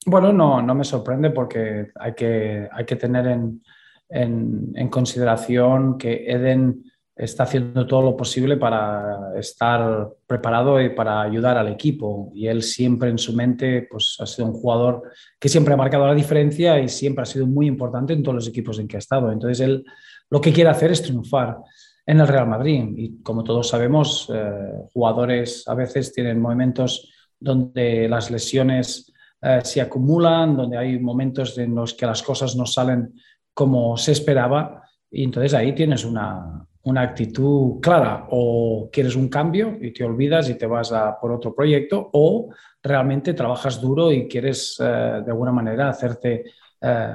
Bueno, 0.05 0.33
no, 0.33 0.61
no 0.61 0.75
me 0.75 0.83
sorprende 0.83 1.31
porque 1.31 1.93
hay 1.95 2.13
que, 2.13 2.69
hay 2.73 2.85
que 2.85 2.97
tener 2.97 3.29
en, 3.29 3.63
en, 4.11 4.89
consideración 4.89 5.97
que 5.97 6.25
Eden 6.27 6.83
está 7.15 7.45
haciendo 7.45 7.87
todo 7.87 8.03
lo 8.03 8.17
posible 8.17 8.57
para 8.57 9.39
estar 9.39 10.09
preparado 10.27 10.83
y 10.83 10.89
para 10.89 11.23
ayudar 11.23 11.57
al 11.57 11.69
equipo. 11.69 12.33
Y 12.35 12.49
él 12.49 12.65
siempre 12.65 13.11
en 13.11 13.19
su 13.19 13.33
mente 13.33 13.87
pues, 13.89 14.17
ha 14.19 14.27
sido 14.27 14.49
un 14.49 14.55
jugador 14.55 15.05
que 15.39 15.49
siempre 15.49 15.73
ha 15.73 15.77
marcado 15.77 16.05
la 16.05 16.17
diferencia 16.17 16.81
y 16.81 16.89
siempre 16.89 17.23
ha 17.23 17.27
sido 17.27 17.47
muy 17.47 17.69
importante 17.69 18.13
en 18.13 18.25
todos 18.25 18.35
los 18.35 18.49
equipos 18.49 18.81
en 18.81 18.89
que 18.89 18.97
ha 18.97 18.99
estado. 18.99 19.31
Entonces 19.31 19.61
él 19.61 19.85
lo 20.31 20.41
que 20.41 20.53
quiere 20.53 20.71
hacer 20.71 20.91
es 20.91 21.01
triunfar 21.01 21.59
en 22.07 22.21
el 22.21 22.29
Real 22.29 22.47
Madrid. 22.47 22.85
Y 22.97 23.23
como 23.23 23.45
todos 23.45 23.69
sabemos, 23.69 24.31
eh, 24.33 24.53
jugadores 24.93 25.67
a 25.67 25.75
veces 25.75 26.13
tienen 26.13 26.41
momentos 26.41 27.11
donde 27.39 28.09
las 28.09 28.31
lesiones 28.31 29.13
eh, 29.41 29.61
se 29.63 29.81
acumulan, 29.81 30.57
donde 30.57 30.79
hay 30.79 30.99
momentos 30.99 31.57
en 31.59 31.75
los 31.75 31.95
que 31.95 32.07
las 32.07 32.23
cosas 32.23 32.57
no 32.57 32.67
salen 32.67 33.15
como 33.53 33.97
se 33.97 34.13
esperaba 34.13 34.83
y 35.11 35.23
entonces 35.23 35.55
ahí 35.55 35.73
tienes 35.75 36.05
una, 36.05 36.67
una 36.83 37.03
actitud 37.03 37.81
clara 37.81 38.27
o 38.31 38.91
quieres 38.93 39.15
un 39.15 39.29
cambio 39.29 39.79
y 39.81 39.93
te 39.93 40.05
olvidas 40.05 40.51
y 40.51 40.57
te 40.57 40.67
vas 40.67 40.93
a 40.93 41.19
por 41.21 41.31
otro 41.31 41.55
proyecto 41.55 42.11
o 42.13 42.53
realmente 42.83 43.33
trabajas 43.33 43.81
duro 43.81 44.11
y 44.11 44.27
quieres 44.27 44.77
eh, 44.81 45.23
de 45.25 45.31
alguna 45.31 45.53
manera 45.53 45.89
hacerte 45.89 46.45
eh, 46.81 47.15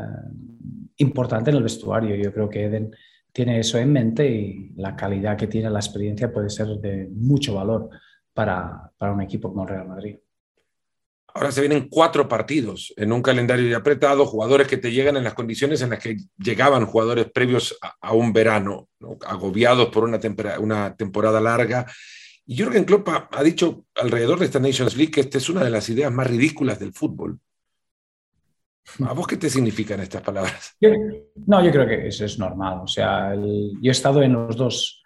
importante 0.98 1.52
en 1.52 1.58
el 1.58 1.64
vestuario. 1.64 2.16
Yo 2.16 2.34
creo 2.34 2.50
que 2.50 2.66
Eden 2.66 2.96
tiene 3.32 3.60
eso 3.60 3.78
en 3.78 3.92
mente 3.92 4.30
y 4.30 4.74
la 4.76 4.96
calidad 4.96 5.38
que 5.38 5.48
tiene 5.48 5.70
la 5.70 5.80
experiencia 5.80 6.32
puede 6.32 6.50
ser 6.50 6.68
de 6.80 7.10
mucho 7.12 7.56
valor 7.56 7.90
para, 8.34 8.92
para 8.98 9.14
un 9.14 9.22
equipo 9.22 9.50
como 9.50 9.64
el 9.64 9.70
Real 9.70 9.88
Madrid. 9.88 10.18
Ahora 11.34 11.52
se 11.52 11.62
vienen 11.62 11.88
cuatro 11.90 12.28
partidos 12.28 12.94
en 12.98 13.12
un 13.12 13.22
calendario 13.22 13.78
apretado, 13.78 14.26
jugadores 14.26 14.68
que 14.68 14.78
te 14.78 14.92
llegan 14.92 15.16
en 15.16 15.24
las 15.24 15.36
condiciones 15.36 15.82
en 15.82 15.92
las 15.92 16.00
que 16.00 16.18
llegaban 16.38 16.86
jugadores 16.86 17.32
previos 17.32 17.78
a, 18.02 18.14
un 18.14 18.34
verano, 18.34 18.90
agobiados 19.26 19.90
por 19.90 20.04
una, 20.04 20.20
temporada 20.96 21.40
larga. 21.40 21.86
Y 22.46 22.56
Jürgen 22.56 22.84
Klopp 22.84 23.10
ha, 23.10 23.44
dicho 23.44 23.86
alrededor 23.96 24.40
de 24.40 24.46
esta 24.46 24.60
Nations 24.60 24.98
League 24.98 25.12
que 25.12 25.22
esta 25.22 25.38
es 25.38 25.50
una 25.50 25.64
de 25.64 25.70
las 25.70 25.88
ideas 25.90 26.12
más 26.12 26.28
ridículas 26.28 26.80
del 26.80 26.94
fútbol. 26.94 27.40
¿A 29.08 29.14
vos 29.14 29.28
qué 29.28 29.38
te 29.38 29.50
significan 29.50 30.00
estas 30.00 30.22
palabras? 30.22 30.76
no, 31.48 31.64
yo 31.64 31.72
creo 31.72 31.88
que 31.88 32.08
eso 32.08 32.26
es 32.26 32.40
normal. 32.40 32.82
O 32.84 32.88
sea, 32.88 33.34
yo 33.36 33.90
he 33.90 33.92
estado 33.92 34.22
en 34.22 34.34
los 34.34 34.56
dos 34.56 35.00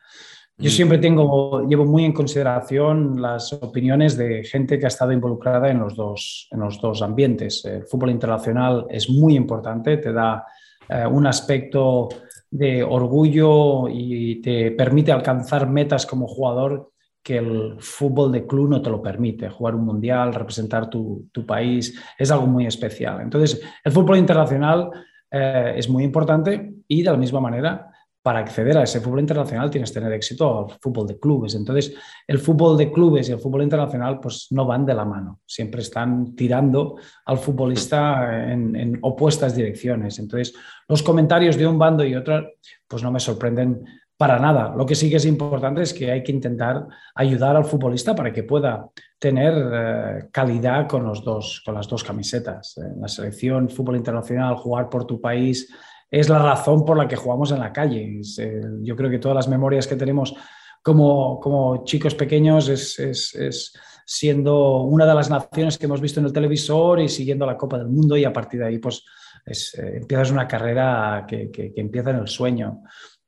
yo 0.57 0.69
mm. 0.69 0.73
siempre 0.73 0.97
tengo, 0.99 1.67
llevo 1.67 1.85
muy 1.85 2.05
en 2.05 2.13
consideración 2.13 3.21
las 3.21 3.51
opiniones 3.53 4.15
de 4.17 4.43
gente 4.43 4.77
que 4.77 4.85
ha 4.85 4.87
estado 4.87 5.11
involucrada 5.11 5.69
en 5.69 5.79
los 5.79 5.95
dos, 5.95 6.47
en 6.51 6.59
los 6.59 6.79
dos 6.79 7.01
ambientes. 7.01 7.65
El 7.65 7.83
fútbol 7.83 8.11
internacional 8.11 8.85
es 8.89 9.09
muy 9.09 9.35
importante, 9.35 9.97
te 9.97 10.13
da 10.13 10.45
eh, 10.87 11.05
un 11.07 11.25
aspecto 11.25 12.07
de 12.51 12.83
orgullo 12.83 13.89
y 13.89 14.41
te 14.41 14.71
permite 14.71 15.11
alcanzar 15.11 15.67
metas 15.67 16.05
como 16.05 16.27
jugador 16.27 16.92
que 17.23 17.37
el 17.37 17.77
fútbol 17.79 18.31
de 18.31 18.45
club 18.45 18.69
no 18.69 18.81
te 18.81 18.89
lo 18.89 19.01
permite. 19.01 19.49
Jugar 19.49 19.75
un 19.75 19.85
mundial, 19.85 20.33
representar 20.33 20.89
tu, 20.89 21.29
país, 21.47 21.97
es 22.17 22.29
algo 22.31 22.45
muy 22.47 22.65
especial. 22.65 23.21
Entonces, 23.21 23.61
el 23.83 23.91
fútbol 23.91 24.17
internacional 24.17 24.89
eh, 25.31 25.73
es 25.77 25.89
muy 25.89 26.03
importante 26.03 26.73
y 26.87 27.01
de 27.01 27.11
la 27.11 27.17
misma 27.17 27.39
manera 27.39 27.89
para 28.23 28.39
acceder 28.39 28.77
a 28.77 28.83
ese 28.83 29.01
fútbol 29.01 29.19
internacional 29.19 29.69
tienes 29.69 29.91
que 29.91 29.99
tener 29.99 30.13
éxito 30.13 30.59
al 30.59 30.79
fútbol 30.79 31.05
de 31.07 31.19
clubes. 31.19 31.55
Entonces, 31.55 31.93
el 32.25 32.39
fútbol 32.39 32.77
de 32.77 32.89
clubes 32.89 33.27
y 33.27 33.33
el 33.33 33.39
fútbol 33.39 33.63
internacional 33.63 34.21
pues 34.21 34.47
no 34.51 34.65
van 34.65 34.85
de 34.85 34.93
la 34.93 35.03
mano, 35.03 35.41
siempre 35.45 35.81
están 35.81 36.33
tirando 36.33 36.95
al 37.25 37.37
futbolista 37.37 38.49
en, 38.49 38.97
opuestas 39.01 39.55
direcciones. 39.55 40.19
Entonces, 40.19 40.55
los 40.87 41.03
comentarios 41.03 41.57
de 41.57 41.67
un 41.67 41.77
bando 41.77 42.05
y 42.05 42.15
otro 42.15 42.47
pues 42.87 43.03
no 43.03 43.11
me 43.11 43.19
sorprenden 43.19 43.83
para 44.23 44.39
nada. 44.39 44.73
Lo 44.73 44.85
que 44.85 44.95
sí 44.95 45.09
que 45.09 45.17
es 45.17 45.25
importante 45.25 45.81
es 45.81 45.93
que 45.93 46.09
hay 46.09 46.23
que 46.23 46.31
intentar 46.31 46.87
ayudar 47.13 47.57
al 47.57 47.65
futbolista 47.65 48.15
para 48.15 48.31
que 48.31 48.43
pueda 48.43 48.87
tener 49.19 49.53
eh, 49.53 50.29
calidad 50.31 50.87
con, 50.87 51.03
los 51.03 51.25
dos, 51.25 51.61
con 51.65 51.75
las 51.75 51.89
dos 51.89 52.05
camisetas. 52.05 52.77
En 52.77 53.01
la 53.01 53.09
selección, 53.09 53.69
fútbol 53.69 53.97
internacional, 53.97 54.55
jugar 54.55 54.87
por 54.87 55.05
tu 55.05 55.19
país, 55.19 55.69
es 56.09 56.29
la 56.29 56.39
razón 56.39 56.85
por 56.85 56.95
la 56.95 57.05
que 57.05 57.17
jugamos 57.17 57.51
en 57.51 57.59
la 57.59 57.73
calle. 57.73 58.21
Eh, 58.39 58.61
yo 58.81 58.95
creo 58.95 59.09
que 59.09 59.19
todas 59.19 59.35
las 59.35 59.49
memorias 59.49 59.87
que 59.87 59.97
tenemos 59.97 60.33
como, 60.81 61.41
como 61.41 61.83
chicos 61.83 62.15
pequeños 62.15 62.69
es, 62.69 63.73
siendo 64.05 64.83
una 64.83 65.05
de 65.05 65.15
las 65.15 65.29
naciones 65.29 65.77
que 65.77 65.85
hemos 65.85 65.99
visto 65.99 66.21
en 66.21 66.27
el 66.27 66.31
televisor 66.31 67.01
y 67.01 67.09
siguiendo 67.09 67.45
la 67.45 67.57
Copa 67.57 67.77
del 67.77 67.89
Mundo 67.89 68.15
y 68.15 68.23
a 68.23 68.31
partir 68.31 68.61
de 68.61 68.67
ahí 68.67 68.77
pues 68.77 69.03
eh, 69.45 69.97
empiezas 69.97 70.31
una 70.31 70.47
carrera 70.47 71.25
que, 71.27 71.73
empieza 71.75 72.11
en 72.11 72.17
el 72.17 72.27
sueño. 72.29 72.83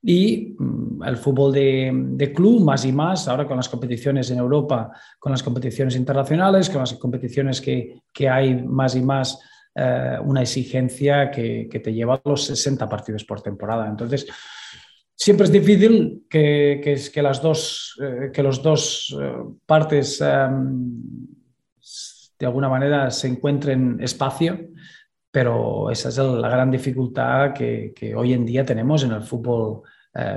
Y 0.07 0.55
mm, 0.57 1.03
el 1.03 1.17
fútbol 1.17 1.51
de, 1.51 1.91
de, 1.93 2.31
club, 2.31 2.63
más 2.63 2.85
y 2.85 2.91
más, 2.91 3.27
ahora 3.27 3.47
con 3.47 3.57
las 3.57 3.67
competiciones 3.67 4.29
en 4.29 4.38
Europa, 4.38 4.91
con 5.17 5.31
las 5.31 5.41
competiciones 5.41 5.95
internacionales, 5.95 6.69
con 6.69 6.79
las 6.79 6.93
competiciones 6.93 7.59
que, 7.59 8.03
que 8.13 8.29
hay 8.29 8.55
más 8.63 8.95
y 8.95 9.01
más 9.01 9.39
eh, 9.77 10.17
una 10.24 10.41
exigencia 10.41 11.29
que, 11.29 11.67
te 11.83 11.93
lleva 11.93 12.15
a 12.15 12.21
los 12.24 12.45
60 12.45 12.88
partidos 12.88 13.25
por 13.25 13.41
temporada. 13.41 13.89
Entonces, 13.89 14.25
siempre 15.13 15.45
es 15.45 15.51
difícil 15.51 16.25
que, 16.29 16.79
que, 17.13 17.21
las 17.21 17.41
dos, 17.41 18.00
eh, 18.01 18.29
que 18.31 18.41
los 18.41 18.63
dos 18.63 19.13
eh, 19.19 19.33
partes 19.65 20.21
em, 20.21 21.01
de 22.39 22.45
alguna 22.45 22.69
manera 22.69 23.12
se 23.12 23.27
encuentren 23.27 23.97
espacio, 24.00 24.69
pero 25.29 25.91
esa 25.91 26.07
es 26.07 26.17
la 26.19 26.47
gran 26.47 26.71
dificultad 26.71 27.53
que, 27.53 28.13
hoy 28.15 28.31
en 28.31 28.45
día 28.45 28.63
tenemos 28.63 29.03
en 29.03 29.12
el 29.12 29.24
fútbol 29.24 29.81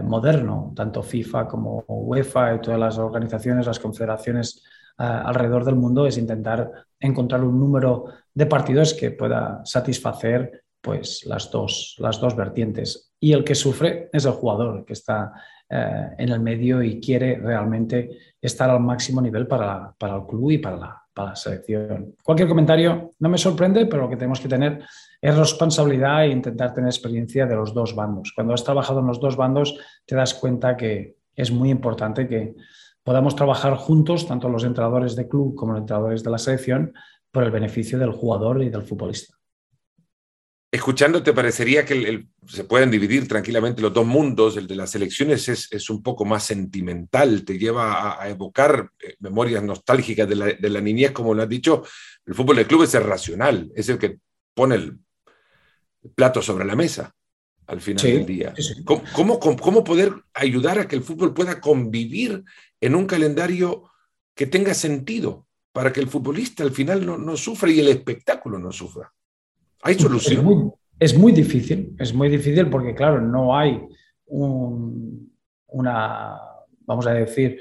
moderno, 0.02 0.72
tanto 0.74 1.02
FIFA 1.02 1.46
como 1.46 1.84
UEFA 1.86 2.54
y 2.54 2.60
todas 2.60 2.80
las 2.80 2.98
organizaciones, 2.98 3.66
las 3.66 3.78
confederaciones 3.78 4.64
alrededor 4.96 5.64
del 5.64 5.76
mundo, 5.76 6.06
es 6.06 6.18
intentar 6.18 6.68
encontrar 6.98 7.44
un 7.44 7.60
número 7.60 8.06
de 8.34 8.46
partidos 8.46 8.94
que 8.94 9.12
pueda 9.12 9.60
satisfacer 9.64 10.64
pues, 10.80 11.24
las, 11.26 11.50
dos, 11.50 11.96
las 11.98 12.20
dos 12.20 12.34
vertientes. 12.34 13.12
Y 13.20 13.32
el 13.32 13.44
que 13.44 13.54
sufre 13.54 14.08
es 14.12 14.24
el 14.24 14.32
jugador, 14.32 14.84
que 14.84 14.92
está 14.92 15.32
eh, 15.68 16.10
en 16.18 16.28
el 16.30 16.40
medio 16.40 16.82
y 16.82 17.00
quiere 17.00 17.36
realmente 17.36 18.10
estar 18.40 18.70
al 18.70 18.80
máximo 18.80 19.20
nivel 19.20 19.46
para, 19.46 19.94
para 19.98 20.16
el 20.16 20.26
club 20.26 20.50
y 20.52 20.58
para 20.58 20.76
la, 20.76 21.02
para 21.18 21.30
la 21.30 21.36
selección. 21.36 22.14
Cualquier 22.22 22.48
comentario 22.48 23.10
no 23.18 23.28
me 23.28 23.38
sorprende, 23.38 23.86
pero 23.86 24.02
lo 24.02 24.08
que 24.08 24.16
tenemos 24.16 24.38
que 24.38 24.46
tener 24.46 24.84
es 25.20 25.36
responsabilidad 25.36 26.22
e 26.22 26.28
intentar 26.28 26.72
tener 26.72 26.88
experiencia 26.88 27.44
de 27.44 27.56
los 27.56 27.74
dos 27.74 27.96
bandos. 27.96 28.32
Cuando 28.36 28.54
has 28.54 28.62
trabajado 28.62 29.00
en 29.00 29.08
los 29.08 29.18
dos 29.18 29.36
bandos, 29.36 29.76
te 30.06 30.14
das 30.14 30.32
cuenta 30.34 30.76
que 30.76 31.16
es 31.34 31.50
muy 31.50 31.70
importante 31.70 32.28
que 32.28 32.54
podamos 33.02 33.34
trabajar 33.34 33.74
juntos, 33.74 34.28
tanto 34.28 34.48
los 34.48 34.62
entrenadores 34.62 35.16
de 35.16 35.26
club 35.26 35.56
como 35.56 35.72
los 35.72 35.80
entrenadores 35.80 36.22
de 36.22 36.30
la 36.30 36.38
selección, 36.38 36.94
por 37.32 37.42
el 37.42 37.50
beneficio 37.50 37.98
del 37.98 38.12
jugador 38.12 38.62
y 38.62 38.70
del 38.70 38.84
futbolista. 38.84 39.37
Escuchándote, 40.70 41.32
parecería 41.32 41.86
que 41.86 42.26
se 42.46 42.64
pueden 42.64 42.90
dividir 42.90 43.26
tranquilamente 43.26 43.80
los 43.80 43.92
dos 43.92 44.06
mundos. 44.06 44.56
El 44.58 44.66
de 44.66 44.76
las 44.76 44.90
selecciones 44.90 45.48
es, 45.48 45.88
un 45.88 46.02
poco 46.02 46.26
más 46.26 46.44
sentimental, 46.44 47.44
te 47.44 47.58
lleva 47.58 48.22
a, 48.22 48.28
evocar 48.28 48.90
eh, 49.00 49.16
memorias 49.20 49.62
nostálgicas 49.62 50.28
de 50.28 50.70
la, 50.70 50.80
niñez, 50.80 51.12
como 51.12 51.32
lo 51.32 51.42
has 51.42 51.48
dicho. 51.48 51.84
El 52.26 52.34
fútbol 52.34 52.56
de 52.56 52.66
club 52.66 52.82
es 52.82 52.94
el 52.94 53.04
racional, 53.04 53.72
es 53.74 53.88
el 53.88 53.98
que 53.98 54.18
pone 54.52 54.74
el 54.74 54.98
plato 56.14 56.42
sobre 56.42 56.66
la 56.66 56.76
mesa 56.76 57.14
al 57.68 57.80
final 57.80 58.02
del 58.02 58.26
día. 58.26 58.54
¿Cómo, 58.84 59.38
cómo, 59.38 59.84
poder 59.84 60.12
ayudar 60.34 60.78
a 60.78 60.88
que 60.88 60.96
el 60.96 61.02
fútbol 61.02 61.34
pueda 61.34 61.60
convivir 61.60 62.42
en 62.80 62.94
un 62.94 63.06
calendario 63.06 63.90
que 64.34 64.46
tenga 64.46 64.74
sentido 64.74 65.46
para 65.72 65.92
que 65.92 66.00
el 66.00 66.08
futbolista 66.08 66.62
al 66.62 66.72
final 66.72 67.04
no, 67.04 67.36
sufra 67.36 67.70
y 67.70 67.80
el 67.80 67.88
espectáculo 67.88 68.58
no 68.58 68.72
sufra? 68.72 69.12
¿Hay 69.82 69.94
solución? 69.94 70.72
Es 70.98 71.16
muy, 71.16 71.32
difícil, 71.32 71.94
es 71.98 72.12
muy 72.12 72.28
difícil 72.28 72.68
porque, 72.68 72.94
claro, 72.94 73.20
no 73.20 73.56
hay 73.56 73.80
una, 74.26 76.40
vamos 76.80 77.06
a 77.06 77.12
decir, 77.12 77.58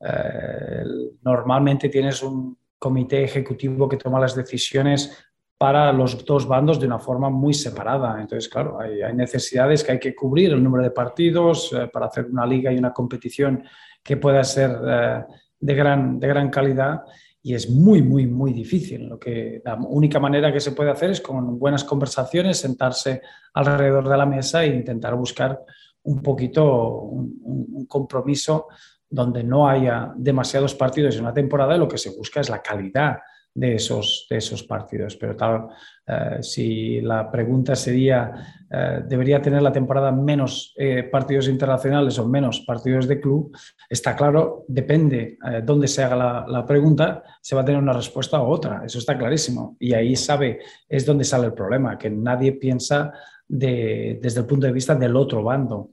eh, 0.00 0.84
normalmente 1.22 1.88
tienes 1.88 2.22
un 2.22 2.56
comité 2.78 3.24
ejecutivo 3.24 3.88
que 3.88 3.96
toma 3.96 4.20
las 4.20 4.34
decisiones 4.34 5.28
para 5.58 5.92
los 5.92 6.24
dos 6.24 6.46
bandos 6.46 6.78
de 6.78 6.86
una 6.86 7.00
forma 7.00 7.28
muy 7.28 7.52
separada. 7.52 8.20
Entonces, 8.20 8.48
claro, 8.48 8.78
hay, 8.80 9.12
necesidades 9.14 9.82
que 9.82 9.92
hay 9.92 9.98
que 9.98 10.14
cubrir, 10.14 10.52
el 10.52 10.62
número 10.62 10.84
de 10.84 10.92
partidos 10.92 11.72
eh, 11.72 11.90
para 11.92 12.06
hacer 12.06 12.26
una 12.26 12.46
liga 12.46 12.72
y 12.72 12.78
una 12.78 12.92
competición 12.92 13.64
que 14.02 14.16
pueda 14.16 14.44
ser 14.44 14.70
eh, 14.86 15.24
de, 15.58 15.74
gran, 15.74 16.20
de 16.20 16.28
gran 16.28 16.48
calidad 16.48 17.02
y 17.42 17.54
es 17.54 17.70
muy, 17.70 18.02
muy, 18.02 18.26
muy 18.26 18.52
difícil. 18.52 19.08
Lo 19.08 19.18
que, 19.18 19.62
la 19.64 19.76
única 19.76 20.18
manera 20.18 20.52
que 20.52 20.60
se 20.60 20.72
puede 20.72 20.90
hacer 20.90 21.10
es 21.10 21.20
con 21.20 21.58
buenas 21.58 21.84
conversaciones, 21.84 22.58
sentarse 22.58 23.22
alrededor 23.54 24.08
de 24.08 24.16
la 24.16 24.26
mesa 24.26 24.64
e 24.64 24.74
intentar 24.74 25.14
buscar 25.14 25.64
un 26.02 26.22
poquito 26.22 26.92
un 27.02 27.86
compromiso 27.86 28.68
donde 29.10 29.42
no 29.42 29.68
haya 29.68 30.12
demasiados 30.16 30.74
partidos 30.74 31.16
en 31.16 31.22
una 31.22 31.34
temporada 31.34 31.74
y 31.74 31.78
lo 31.78 31.88
que 31.88 31.98
se 31.98 32.10
busca 32.10 32.40
es 32.40 32.50
la 32.50 32.62
calidad 32.62 33.18
de 33.58 33.74
esos, 33.74 34.26
de 34.30 34.36
esos 34.36 34.62
partidos. 34.62 35.16
Pero 35.16 35.34
tal, 35.34 35.66
eh, 36.06 36.42
si 36.42 37.00
la 37.00 37.28
pregunta 37.28 37.74
sería, 37.74 38.32
eh, 38.70 39.02
¿debería 39.04 39.42
tener 39.42 39.62
la 39.62 39.72
temporada 39.72 40.12
menos 40.12 40.72
eh, 40.76 41.02
partidos 41.02 41.48
internacionales 41.48 42.16
o 42.20 42.28
menos 42.28 42.60
partidos 42.60 43.08
de 43.08 43.20
club? 43.20 43.50
Está 43.90 44.14
claro, 44.14 44.64
depende 44.68 45.38
dónde 45.64 45.88
se 45.88 46.04
haga 46.04 46.46
la, 46.46 46.64
pregunta, 46.64 47.24
se 47.40 47.56
va 47.56 47.62
a 47.62 47.64
tener 47.64 47.82
una 47.82 47.92
respuesta 47.92 48.40
u 48.40 48.46
otra, 48.46 48.82
eso 48.86 48.98
está 48.98 49.18
clarísimo. 49.18 49.76
Y 49.80 49.92
ahí 49.92 50.14
sabe, 50.14 50.60
es 50.88 51.04
donde 51.04 51.24
sale 51.24 51.46
el 51.46 51.54
problema, 51.54 51.98
que 51.98 52.10
nadie 52.10 52.52
piensa 52.52 53.12
desde 53.48 54.40
el 54.40 54.46
punto 54.46 54.66
de 54.66 54.72
vista 54.72 54.94
del 54.94 55.16
otro 55.16 55.42
bando. 55.42 55.90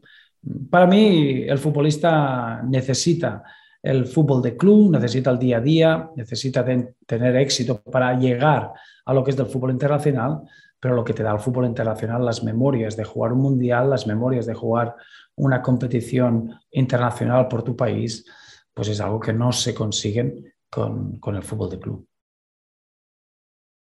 Para 0.70 0.86
mí, 0.86 1.46
el 1.48 1.58
futbolista 1.58 2.62
necesita 2.64 3.42
el 3.86 4.08
fútbol 4.08 4.42
de 4.42 4.58
club, 4.58 4.92
necesita 4.92 5.30
el 5.30 5.38
día 5.38 5.58
a 5.58 5.62
día, 5.62 6.10
necesita 6.16 6.66
tener 7.06 7.36
éxito 7.36 7.84
para 7.84 8.18
llegar 8.18 8.72
a 9.06 9.14
lo 9.14 9.24
que 9.24 9.30
es 9.30 9.38
del 9.38 9.46
fútbol 9.46 9.70
internacional, 9.70 10.42
pero 10.80 10.96
lo 10.96 11.04
que 11.04 11.14
te 11.14 11.22
da 11.22 11.32
el 11.32 11.40
fútbol 11.40 11.66
internacional, 11.66 12.26
las 12.26 12.44
memorias 12.44 12.98
de 12.98 13.04
jugar 13.04 13.34
un 13.34 13.42
mundial, 13.42 13.92
las 13.92 14.08
memorias 14.08 14.48
de 14.48 14.56
jugar 14.56 14.96
una 15.36 15.62
competición 15.62 16.60
internacional 16.72 17.48
por 17.48 17.64
tu 17.64 17.76
país, 17.76 18.26
pues 18.74 18.88
es 18.88 19.00
algo 19.00 19.20
que 19.20 19.34
no 19.34 19.52
se 19.52 19.76
consiguen 19.76 20.52
con, 20.68 21.22
el 21.24 21.44
fútbol 21.44 21.70
de 21.70 21.80
club. 21.80 22.08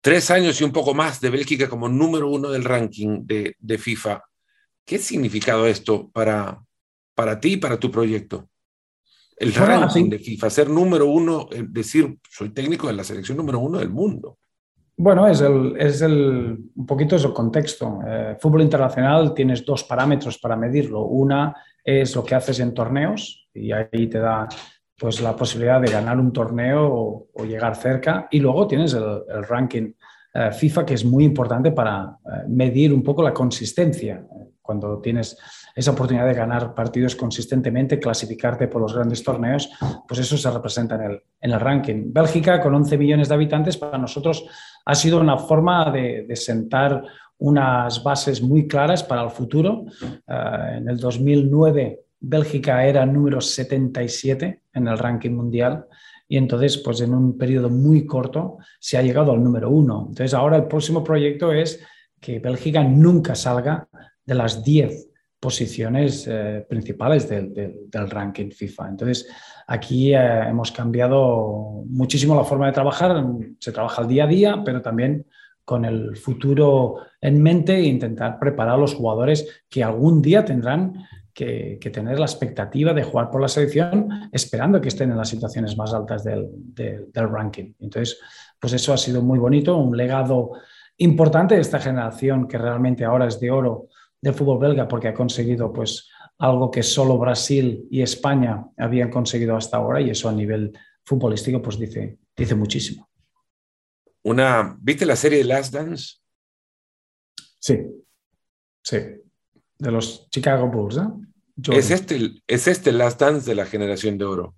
Tres 0.01 0.31
años 0.31 0.59
y 0.59 0.65
un 0.65 0.73
poco 0.73 0.95
más 0.95 1.21
de 1.21 1.29
Bélgica 1.29 1.69
como 1.69 1.87
número 1.87 2.31
uno 2.31 2.49
del 2.49 2.65
ranking 2.65 3.27
de, 3.27 3.57
de 3.59 3.79
FIFA. 3.79 4.23
¿Qué 4.87 4.97
significado 4.97 5.67
esto 5.67 6.09
para, 6.11 6.65
para 7.15 7.39
ti 7.39 7.53
y 7.53 7.57
para 7.59 7.79
tu 7.79 7.91
proyecto? 7.91 8.49
El 9.37 9.55
ranking 9.55 10.09
de 10.09 10.19
FIFA, 10.19 10.51
ser 10.51 10.71
número 10.71 11.07
uno, 11.07 11.49
decir, 11.69 12.19
soy 12.31 12.51
técnico 12.51 12.87
de 12.87 12.93
la 12.93 13.05
selección 13.05 13.37
número 13.37 13.59
uno 13.59 13.79
del 13.79 13.91
mundo. 13.91 14.39
Bueno, 14.97 15.27
es, 15.27 15.41
el, 15.41 15.75
es 15.79 16.03
el, 16.03 16.59
un 16.77 16.87
poquito 16.87 17.17
es 17.17 17.25
el 17.25 17.33
contexto. 17.33 18.01
Eh, 18.07 18.37
fútbol 18.39 18.63
internacional 18.63 19.35
tienes 19.35 19.65
dos 19.65 19.85
parámetros 19.85 20.39
para 20.39 20.57
medirlo. 20.57 21.05
Una 21.07 21.57
es 21.83 22.15
lo 22.15 22.23
que 22.23 22.35
haces 22.35 22.61
en 22.61 22.75
torneos 22.75 23.49
y 23.55 23.73
ahí 23.73 24.07
te 24.07 24.19
da 24.19 24.49
pues, 24.97 25.21
la 25.21 25.35
posibilidad 25.35 25.81
de 25.81 25.91
ganar 25.91 26.21
un 26.21 26.33
torneo 26.33 27.29
o, 27.35 27.45
llegar 27.45 27.75
cerca. 27.75 28.29
Y 28.31 28.39
luego 28.39 28.67
tienes 28.67 28.95
el, 28.95 29.45
ranking 29.49 29.93
eh, 30.35 30.53
FIFA, 30.53 30.87
que 30.87 30.95
es 30.95 31.05
muy 31.05 31.25
importante 31.25 31.73
para 31.73 32.19
eh, 32.25 32.45
medir 32.49 32.93
un 32.93 33.03
poco 33.03 33.23
la 33.23 33.33
consistencia. 33.33 34.25
Cuando 34.63 35.01
tienes 35.01 35.37
esa 35.75 35.91
oportunidad 35.91 36.27
de 36.27 36.35
ganar 36.35 36.75
partidos 36.75 37.17
consistentemente, 37.17 37.99
clasificarte 37.99 38.69
por 38.69 38.81
los 38.81 38.95
grandes 38.95 39.23
torneos, 39.23 39.71
pues 40.07 40.21
eso 40.21 40.37
se 40.37 40.51
representa 40.51 40.95
en 40.95 41.03
el, 41.03 41.23
en 41.41 41.51
el 41.51 41.61
ranking. 41.61 42.13
Bélgica, 42.13 42.61
con 42.61 42.75
11 42.75 42.97
millones 42.97 43.29
de 43.29 43.35
habitantes, 43.35 43.77
para 43.77 43.99
nosotros 43.99 44.45
ha 44.85 44.95
sido 44.95 45.21
una 45.21 45.37
forma 45.37 45.91
de, 45.91 46.27
sentar 46.37 47.03
unas 47.39 48.03
bases 48.03 48.41
muy 48.41 48.69
claras 48.69 49.03
para 49.03 49.23
el 49.23 49.31
futuro. 49.31 49.85
Eh, 50.03 50.77
en 50.77 50.89
el 50.89 50.99
2009, 50.99 52.01
Bélgica 52.21 52.87
era 52.87 53.05
número 53.05 53.41
77 53.41 54.63
en 54.73 54.87
el 54.87 54.97
ranking 54.97 55.33
mundial 55.33 55.87
y 56.33 56.39
entonces, 56.39 56.79
pues 56.79 57.03
en 57.03 57.13
un 57.13 57.37
periodo 57.37 57.69
muy 57.69 58.07
corto, 58.07 58.57
se 58.81 58.97
ha 58.97 59.03
llegado 59.03 59.33
al 59.33 59.45
número 59.45 59.69
uno. 59.69 60.07
Entonces, 60.09 60.33
ahora 60.33 60.57
el 60.57 60.65
próximo 60.65 61.05
proyecto 61.05 61.53
es 61.53 61.85
que 62.19 62.39
Bélgica 62.39 62.83
nunca 62.83 63.35
salga 63.35 63.87
de 64.25 64.35
las 64.35 64.63
10 64.63 65.09
posiciones 65.43 66.29
eh, 66.31 66.65
principales 66.69 67.29
del, 67.29 67.53
del, 67.53 68.11
ranking 68.11 68.51
FIFA. 68.51 68.91
Entonces, 68.91 69.29
aquí 69.67 70.15
eh, 70.15 70.49
hemos 70.49 70.71
cambiado 70.71 71.83
muchísimo 71.89 72.37
la 72.37 72.45
forma 72.45 72.67
de 72.67 72.73
trabajar. 72.73 73.25
Se 73.59 73.73
trabaja 73.73 74.03
el 74.03 74.09
día 74.09 74.25
a 74.25 74.29
día, 74.29 74.63
pero 74.65 74.81
también 74.81 75.27
con 75.65 75.85
el 75.85 76.17
futuro 76.17 76.97
en 77.21 77.43
mente 77.43 77.75
e 77.75 77.83
intentar 77.83 78.39
preparar 78.39 78.75
a 78.75 78.79
los 78.79 78.95
jugadores 78.95 79.65
que 79.69 79.83
algún 79.83 80.23
día 80.23 80.45
tendrán 80.45 81.07
que, 81.35 81.79
tener 81.93 82.19
la 82.19 82.27
expectativa 82.27 82.93
de 82.93 83.03
jugar 83.03 83.31
por 83.31 83.41
la 83.41 83.49
selección, 83.49 84.09
esperando 84.31 84.81
que 84.81 84.89
estén 84.89 85.11
en 85.11 85.17
las 85.17 85.29
situaciones 85.29 85.77
más 85.77 85.93
altas 85.93 86.23
del, 86.23 86.51
del 86.55 87.29
ranking. 87.29 87.73
Entonces, 87.81 88.21
pues 88.61 88.73
eso 88.75 88.93
ha 88.93 88.97
sido 88.97 89.23
muy 89.23 89.39
bonito, 89.39 89.77
un 89.77 89.97
legado 89.97 90.53
importante 90.99 91.57
de 91.57 91.63
esta 91.63 91.81
generación 91.81 92.47
que 92.47 92.59
realmente 92.59 93.05
ahora 93.05 93.27
es 93.27 93.41
de 93.41 93.51
oro 93.51 93.89
del 94.23 94.35
fútbol 94.35 94.59
belga 94.59 94.89
porque 94.89 95.09
ha 95.09 95.15
conseguido 95.15 95.73
pues 95.73 96.09
algo 96.39 96.71
que 96.71 96.83
solo 96.83 97.19
Brasil 97.19 97.87
y 97.91 98.01
España 98.03 98.65
habían 98.79 99.11
conseguido 99.11 99.57
hasta 99.57 99.77
ahora 99.77 100.01
y 100.01 100.11
eso 100.11 100.29
a 100.29 100.33
nivel 100.33 100.73
futbolístico 101.05 101.61
pues 101.61 101.79
dice, 101.79 102.19
dice 102.35 102.55
muchísimo. 102.55 103.11
Una, 104.23 104.77
¿Viste 104.81 105.05
la 105.05 105.17
serie 105.17 105.45
Last 105.45 105.75
Dance? 105.75 106.15
Sí, 107.59 107.79
sí, 108.83 108.99
de 109.79 109.91
los 109.91 110.31
Chicago 110.31 110.69
Bulls. 110.69 110.97
¿eh? 110.97 111.73
¿Es 111.73 111.91
este, 111.91 112.43
¿Es 112.47 112.67
este 112.69 112.93
Last 112.93 113.21
Dance 113.21 113.49
de 113.49 113.57
la 113.57 113.67
generación 113.67 114.17
de 114.17 114.25
oro? 114.25 114.55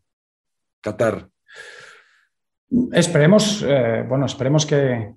Qatar. 0.81 1.29
Esperemos, 2.93 3.65
eh, 3.67 4.05
bueno, 4.09 4.27
esperemos 4.27 4.67
que, 4.67 5.15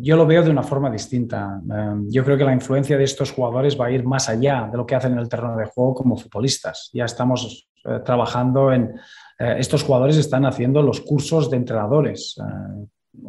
yo 0.00 0.16
lo 0.16 0.26
veo 0.26 0.42
de 0.42 0.50
una 0.50 0.62
forma 0.62 0.90
distinta. 0.90 1.60
Eh, 1.72 1.94
yo 2.08 2.24
creo 2.24 2.36
que 2.36 2.44
la 2.44 2.52
influencia 2.52 2.98
de 2.98 3.04
estos 3.04 3.32
jugadores 3.32 3.78
va 3.80 3.86
a 3.86 3.90
ir 3.90 4.04
más 4.04 4.28
allá 4.28 4.68
de 4.70 4.76
lo 4.76 4.86
que 4.86 4.94
hacen 4.94 5.12
en 5.12 5.18
el 5.18 5.28
terreno 5.28 5.56
de 5.56 5.66
juego 5.66 5.94
como 5.94 6.16
futbolistas. 6.16 6.90
Ya 6.92 7.04
estamos 7.04 7.68
eh, 7.84 8.00
trabajando 8.04 8.72
en... 8.72 8.94
estos 9.38 9.82
jugadores 9.82 10.16
están 10.16 10.46
haciendo 10.46 10.82
los 10.82 11.00
cursos 11.00 11.50
de 11.50 11.56
entrenadores. 11.56 12.36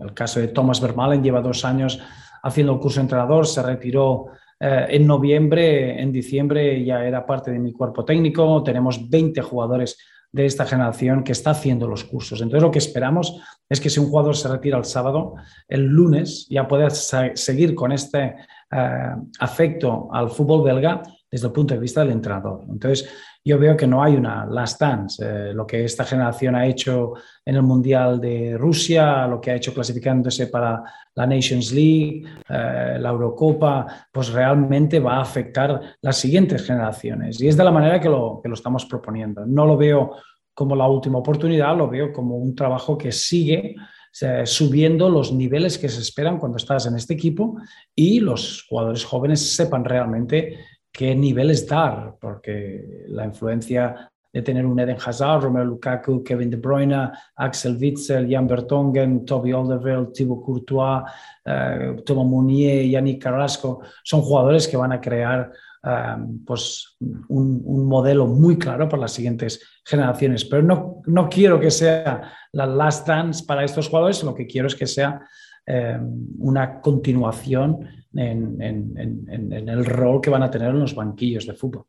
el 0.01 0.13
caso 0.13 0.39
de 0.39 0.49
Thomas 0.49 0.79
Vermaelen 0.79 1.23
lleva 1.23 1.41
dos 1.41 1.65
años 1.65 1.99
haciendo 2.43 2.73
el 2.73 2.79
curso 2.79 2.99
de 2.99 3.05
entrenador, 3.05 3.47
se 3.47 3.63
retiró 3.63 4.27
en 4.59 5.05
noviembre, 5.05 6.01
en 6.01 6.11
diciembre 6.11 6.83
ya 6.85 7.03
era 7.03 7.25
parte 7.25 7.51
de 7.51 7.59
mi 7.59 7.73
cuerpo 7.73 8.05
técnico. 8.05 8.63
Tenemos 8.63 9.09
20 9.09 9.41
jugadores 9.41 9.97
de 10.35 10.45
esta 10.45 10.65
generación 10.65 11.23
que 11.23 11.31
está 11.31 11.51
haciendo 11.51 11.87
los 11.87 12.03
cursos. 12.03 12.41
Entonces 12.41 12.61
lo 12.61 12.69
que 12.69 12.79
esperamos 12.79 13.41
es 13.69 13.79
que 13.79 13.89
si 13.89 14.01
un 14.01 14.09
jugador 14.09 14.35
se 14.35 14.49
retira 14.49 14.77
el 14.77 14.83
sábado, 14.83 15.35
el 15.65 15.85
lunes 15.85 16.45
ya 16.49 16.67
pueda 16.67 16.89
seguir 16.89 17.73
con 17.73 17.93
este 17.93 18.35
eh, 18.69 19.15
afecto 19.39 20.09
al 20.11 20.29
fútbol 20.29 20.61
belga 20.61 21.01
desde 21.31 21.47
el 21.47 21.53
punto 21.53 21.73
de 21.73 21.79
vista 21.79 22.01
del 22.01 22.11
entrenador. 22.11 22.65
Entonces 22.69 23.09
yo 23.47 23.59
veo 23.59 23.77
que 23.77 23.85
no 23.85 24.01
hay 24.01 24.15
una 24.15 24.45
last 24.47 24.81
dance. 24.81 25.23
Eh, 25.23 25.53
lo 25.53 25.67
que 25.67 25.85
esta 25.85 26.03
generación 26.03 26.55
ha 26.55 26.65
hecho 26.65 27.13
en 27.45 27.55
el 27.55 27.61
Mundial 27.61 28.19
de 28.19 28.57
Rusia, 28.57 29.27
lo 29.27 29.39
que 29.39 29.51
ha 29.51 29.55
hecho 29.55 29.71
clasificándose 29.71 30.47
para 30.47 30.83
la 31.13 31.27
Nations 31.27 31.71
League, 31.71 32.23
eh, 32.49 32.97
la 32.99 33.09
Eurocopa, 33.09 34.07
pues 34.11 34.33
realmente 34.33 34.99
va 34.99 35.17
a 35.17 35.21
afectar 35.21 35.79
las 36.01 36.17
siguientes 36.17 36.65
generaciones. 36.65 37.39
Y 37.39 37.47
es 37.47 37.55
de 37.55 37.63
la 37.63 37.71
manera 37.71 37.99
que 37.99 38.09
lo, 38.09 38.39
que 38.41 38.49
lo 38.49 38.55
estamos 38.55 38.85
proponiendo. 38.85 39.45
No 39.45 39.67
lo 39.67 39.77
veo 39.77 40.15
como 40.51 40.75
la 40.75 40.87
última 40.87 41.19
oportunidad, 41.19 41.77
lo 41.77 41.87
veo 41.87 42.11
como 42.11 42.37
un 42.37 42.55
trabajo 42.55 42.97
que 42.97 43.11
sigue 43.11 43.75
eh, 44.21 44.45
subiendo 44.45 45.09
los 45.09 45.33
niveles 45.33 45.77
que 45.77 45.89
se 45.89 45.99
esperan 45.99 46.39
cuando 46.39 46.57
estás 46.57 46.85
en 46.85 46.95
este 46.95 47.13
equipo 47.13 47.57
y 47.93 48.21
los 48.21 48.65
jugadores 48.67 49.03
jóvenes 49.03 49.55
sepan 49.55 49.83
realmente 49.83 50.57
qué 50.95 51.13
niveles 51.13 51.67
dar, 51.67 52.15
porque 52.19 53.05
la 53.07 53.25
influencia 53.25 54.09
de 54.31 54.41
tener 54.41 54.65
un 54.65 54.79
Eden 54.79 54.97
Hazard, 55.05 55.43
Romelu 55.43 55.65
Lukaku, 55.65 56.23
Kevin 56.23 56.49
De 56.49 56.57
Bruyne, 56.57 57.11
Axel 57.35 57.77
Witzel, 57.77 58.29
Jan 58.29 58.47
Bertongen, 58.47 59.25
Toby 59.25 59.51
Alderweireld, 59.51 60.13
Thibaut 60.13 60.43
Courtois, 60.43 61.03
uh, 61.45 62.01
Thomas 62.03 62.25
Mounier, 62.25 62.85
Yannick 62.89 63.21
Carrasco, 63.21 63.81
son 64.03 64.21
jugadores 64.21 64.67
que 64.67 64.77
van 64.77 64.93
a 64.93 65.01
crear 65.01 65.51
eh, 65.87 66.15
pues 66.45 66.97
un, 67.27 67.61
un, 67.63 67.85
modelo 67.85 68.25
muy 68.25 68.57
claro 68.57 68.89
para 68.89 69.03
las 69.03 69.11
siguientes 69.11 69.61
generaciones. 69.85 70.43
Pero 70.43 70.63
no, 70.63 71.01
no 71.05 71.29
quiero 71.29 71.59
que 71.59 71.69
sea 71.69 72.33
la 72.53 72.65
last 72.65 73.07
dance 73.07 73.45
para 73.45 73.63
estos 73.63 73.87
jugadores, 73.87 74.23
lo 74.23 74.33
que 74.33 74.47
quiero 74.47 74.67
es 74.67 74.75
que 74.75 74.87
sea 74.87 75.21
eh, 75.65 75.99
una 76.39 76.79
continuación 76.81 77.87
en, 78.13 78.61
en, 78.61 79.27
en, 79.27 79.69
el 79.69 79.85
rol 79.85 80.21
que 80.21 80.29
van 80.29 80.43
a 80.43 80.51
tener 80.51 80.69
en 80.69 80.79
los 80.79 80.95
banquillos 80.95 81.45
de 81.45 81.53
fútbol. 81.53 81.85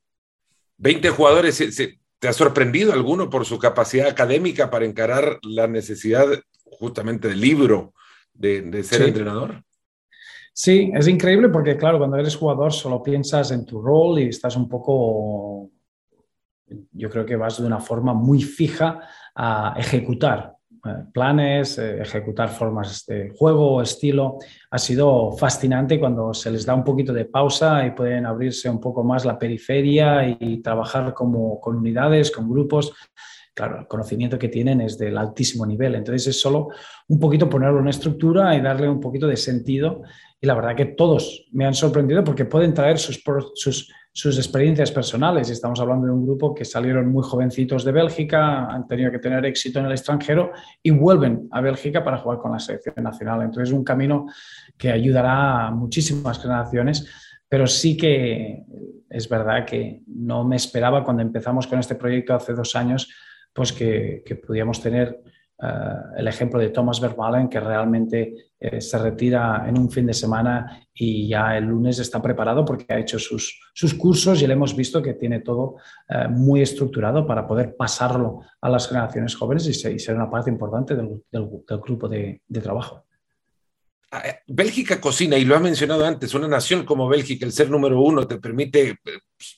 20 0.78 1.10
jugadores 1.10 1.60
¿Te 2.18 2.28
ha 2.28 2.32
sorprendido 2.32 2.92
alguno 2.92 3.28
por 3.28 3.44
su 3.44 3.58
capacidad 3.58 4.08
académica 4.08 4.70
para 4.70 4.86
encarar 4.86 5.38
la 5.42 5.66
necesidad 5.66 6.26
justamente 6.64 7.28
del 7.28 7.40
libro 7.40 7.92
de, 8.32 8.82
ser 8.82 9.02
entrenador? 9.02 9.62
Sí, 10.52 10.90
es 10.94 11.06
increíble 11.08 11.50
porque, 11.50 11.76
claro, 11.76 11.98
cuando 11.98 12.16
eres 12.16 12.34
jugador 12.34 12.72
solo 12.72 13.02
piensas 13.02 13.50
en 13.50 13.66
tu 13.66 13.82
rol 13.82 14.18
y 14.18 14.28
estás 14.28 14.56
un 14.56 14.66
poco, 14.68 15.70
yo 16.92 17.10
creo 17.10 17.26
que 17.26 17.36
vas 17.36 17.60
de 17.60 17.66
una 17.66 17.80
forma 17.80 18.14
muy 18.14 18.40
fija 18.40 19.00
a 19.34 19.74
ejecutar 19.76 20.55
planes, 21.12 21.78
eh, 21.78 22.00
ejecutar 22.00 22.48
formas 22.48 23.04
de 23.06 23.32
juego, 23.36 23.82
estilo. 23.82 24.38
Ha 24.70 24.78
sido 24.78 25.32
fascinante 25.32 25.98
cuando 25.98 26.34
se 26.34 26.50
les 26.50 26.66
da 26.66 26.74
un 26.74 26.84
poquito 26.84 27.12
de 27.12 27.24
pausa 27.24 27.86
y 27.86 27.92
pueden 27.92 28.26
abrirse 28.26 28.68
un 28.68 28.80
poco 28.80 29.04
más 29.04 29.24
la 29.24 29.38
periferia 29.38 30.28
y 30.28 30.62
trabajar 30.62 31.14
como 31.14 31.60
con 31.60 31.76
unidades, 31.76 32.30
con 32.30 32.50
grupos. 32.50 32.92
Claro, 33.56 33.80
el 33.80 33.86
conocimiento 33.86 34.38
que 34.38 34.48
tienen 34.48 34.82
es 34.82 34.98
del 34.98 35.16
altísimo 35.16 35.64
nivel, 35.64 35.94
entonces 35.94 36.26
es 36.26 36.38
solo 36.38 36.68
un 37.08 37.18
poquito 37.18 37.48
ponerlo 37.48 37.80
en 37.80 37.88
estructura 37.88 38.54
y 38.54 38.60
darle 38.60 38.86
un 38.86 39.00
poquito 39.00 39.26
de 39.26 39.36
sentido. 39.38 40.02
Y 40.40 40.46
la 40.46 40.54
verdad 40.54 40.76
que 40.76 40.84
todos 40.86 41.46
me 41.52 41.64
han 41.64 41.74
sorprendido 41.74 42.22
porque 42.22 42.44
pueden 42.44 42.74
traer 42.74 42.98
sus, 42.98 43.22
sus 44.12 44.38
experiencias 44.38 44.90
personales. 44.90 45.48
Estamos 45.48 45.80
hablando 45.80 46.06
de 46.06 46.12
un 46.12 46.24
grupo 46.24 46.54
que 46.54 46.64
salieron 46.64 47.08
muy 47.08 47.22
jovencitos 47.22 47.84
de 47.84 47.92
Bélgica, 47.92 48.66
han 48.66 48.86
tenido 48.86 49.10
que 49.10 49.18
tener 49.18 49.44
éxito 49.46 49.78
en 49.78 49.86
el 49.86 49.92
extranjero 49.92 50.52
y 50.82 50.90
vuelven 50.90 51.48
a 51.50 51.60
Bélgica 51.60 52.04
para 52.04 52.18
jugar 52.18 52.38
con 52.38 52.52
la 52.52 52.58
selección 52.58 52.94
nacional. 53.02 53.42
Entonces 53.42 53.68
es 53.70 53.74
un 53.74 53.84
camino 53.84 54.26
que 54.76 54.90
ayudará 54.90 55.66
a 55.66 55.70
muchísimas 55.70 56.38
generaciones, 56.38 57.06
pero 57.48 57.66
sí 57.66 57.96
que 57.96 58.64
es 59.08 59.28
verdad 59.28 59.64
que 59.64 60.02
no 60.06 60.44
me 60.44 60.56
esperaba 60.56 61.04
cuando 61.04 61.22
empezamos 61.22 61.66
con 61.66 61.78
este 61.78 61.94
proyecto 61.94 62.34
hace 62.34 62.52
dos 62.52 62.76
años, 62.76 63.08
pues 63.52 63.72
que, 63.72 64.22
que 64.24 64.36
pudiéramos 64.36 64.82
tener 64.82 65.22
eh, 65.62 65.66
el 66.18 66.28
ejemplo 66.28 66.60
de 66.60 66.68
Thomas 66.68 67.00
Vermaelen, 67.00 67.48
que 67.48 67.60
realmente 67.60 68.50
eh, 68.60 68.80
se 68.80 68.98
retira 68.98 69.64
en 69.66 69.78
un 69.78 69.90
fin 69.90 70.06
de 70.06 70.12
semana 70.12 70.86
y 70.92 71.28
ya 71.28 71.56
el 71.56 71.64
lunes 71.64 71.98
está 71.98 72.20
preparado 72.20 72.64
porque 72.64 72.92
ha 72.92 72.98
hecho 72.98 73.18
sus, 73.18 73.58
sus 73.72 73.94
cursos 73.94 74.42
y 74.42 74.46
le 74.46 74.52
hemos 74.52 74.76
visto 74.76 75.02
que 75.02 75.14
tiene 75.14 75.40
todo 75.40 75.76
eh, 76.08 76.28
muy 76.28 76.60
estructurado 76.60 77.26
para 77.26 77.46
poder 77.46 77.74
pasarlo 77.74 78.40
a 78.60 78.68
las 78.68 78.88
generaciones 78.88 79.34
jóvenes 79.34 79.66
y 79.66 79.98
ser, 79.98 80.14
una 80.14 80.30
parte 80.30 80.50
importante 80.50 80.94
del, 80.94 81.22
del, 81.30 81.48
grupo 81.80 82.06
de, 82.06 82.42
de 82.46 82.60
trabajo. 82.60 83.04
Ah, 84.10 84.22
Bélgica 84.46 85.00
cocina, 85.00 85.38
y 85.38 85.44
lo 85.44 85.56
ha 85.56 85.60
mencionado 85.60 86.04
antes, 86.04 86.34
una 86.34 86.48
nación 86.48 86.84
como 86.84 87.08
Bélgica, 87.08 87.46
el 87.46 87.52
ser 87.52 87.70
número 87.70 88.00
uno, 88.00 88.26
te 88.26 88.38
permite 88.38 88.98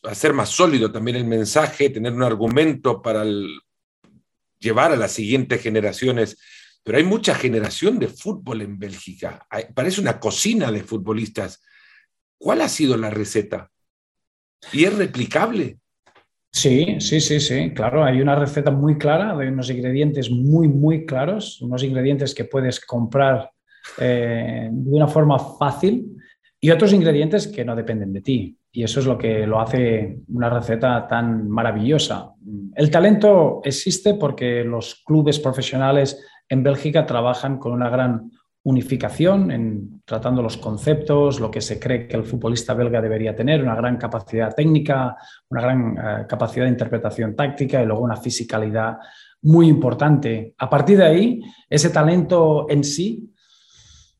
hacer 0.04 0.32
más 0.32 0.48
sólido 0.48 0.90
también 0.92 1.16
el 1.16 1.24
mensaje, 1.24 1.90
tener 1.90 2.12
un 2.12 2.22
argumento 2.22 3.02
para 3.02 3.22
el, 3.22 3.48
llevar 4.58 4.92
a 4.92 4.96
las 4.96 5.12
siguientes 5.12 5.60
generaciones. 5.62 6.38
Pero 6.82 6.98
hay 6.98 7.04
mucha 7.04 7.34
generación 7.34 7.98
de 7.98 8.08
fútbol 8.08 8.62
en 8.62 8.78
Bélgica. 8.78 9.46
parece 9.74 10.00
una 10.00 10.18
cocina 10.18 10.72
de 10.72 10.82
futbolistas. 10.82 11.62
¿Cuál 12.38 12.62
ha 12.62 12.68
sido 12.68 12.96
la 12.96 13.10
receta? 13.10 13.70
¿Y 14.72 14.84
es 14.84 14.94
replicable? 14.96 15.78
Sí, 16.50 16.96
sí, 16.98 17.20
sí, 17.20 17.40
sí, 17.40 17.72
claro, 17.74 18.04
hay 18.04 18.20
una 18.20 18.34
receta 18.34 18.70
muy 18.70 18.96
clara, 18.96 19.36
de 19.36 19.48
unos 19.48 19.70
ingredientes 19.70 20.30
muy, 20.30 20.66
muy 20.66 21.04
claros, 21.04 21.60
unos 21.60 21.82
ingredientes 21.84 22.34
que 22.34 22.44
puedes 22.44 22.80
comprar 22.80 23.50
eh, 23.98 24.68
de 24.70 24.90
una 24.90 25.06
forma 25.06 25.38
fácil 25.38 26.16
y 26.60 26.70
otros 26.70 26.92
ingredientes 26.92 27.46
que 27.46 27.64
no 27.64 27.76
dependen 27.76 28.12
de 28.12 28.20
ti. 28.22 28.57
Y 28.70 28.82
eso 28.82 29.00
es 29.00 29.06
lo 29.06 29.16
que 29.16 29.46
lo 29.46 29.60
hace 29.60 30.20
una 30.28 30.50
receta 30.50 31.06
tan 31.06 31.48
maravillosa. 31.48 32.34
El 32.74 32.90
talento 32.90 33.60
existe 33.64 34.14
porque 34.14 34.62
los 34.62 35.02
clubes 35.04 35.38
profesionales 35.38 36.24
en 36.48 36.62
Bélgica 36.62 37.06
trabajan 37.06 37.58
con 37.58 37.72
una 37.72 37.88
gran 37.88 38.30
unificación 38.64 39.50
en 39.50 40.02
tratando 40.04 40.42
los 40.42 40.58
conceptos, 40.58 41.40
lo 41.40 41.50
que 41.50 41.60
se 41.60 41.80
cree 41.80 42.06
que 42.06 42.16
el 42.16 42.24
futbolista 42.24 42.74
belga 42.74 43.00
debería 43.00 43.34
tener, 43.34 43.62
una 43.62 43.74
gran 43.74 43.96
capacidad 43.96 44.54
técnica, 44.54 45.16
una 45.48 45.62
gran 45.62 45.96
eh, 45.96 46.26
capacidad 46.28 46.66
de 46.66 46.72
interpretación 46.72 47.34
táctica 47.34 47.82
y 47.82 47.86
luego 47.86 48.02
una 48.02 48.16
fisicalidad 48.16 48.98
muy 49.42 49.68
importante. 49.68 50.54
A 50.58 50.68
partir 50.68 50.98
de 50.98 51.04
ahí, 51.04 51.40
ese 51.70 51.90
talento 51.90 52.66
en 52.68 52.84
sí 52.84 53.32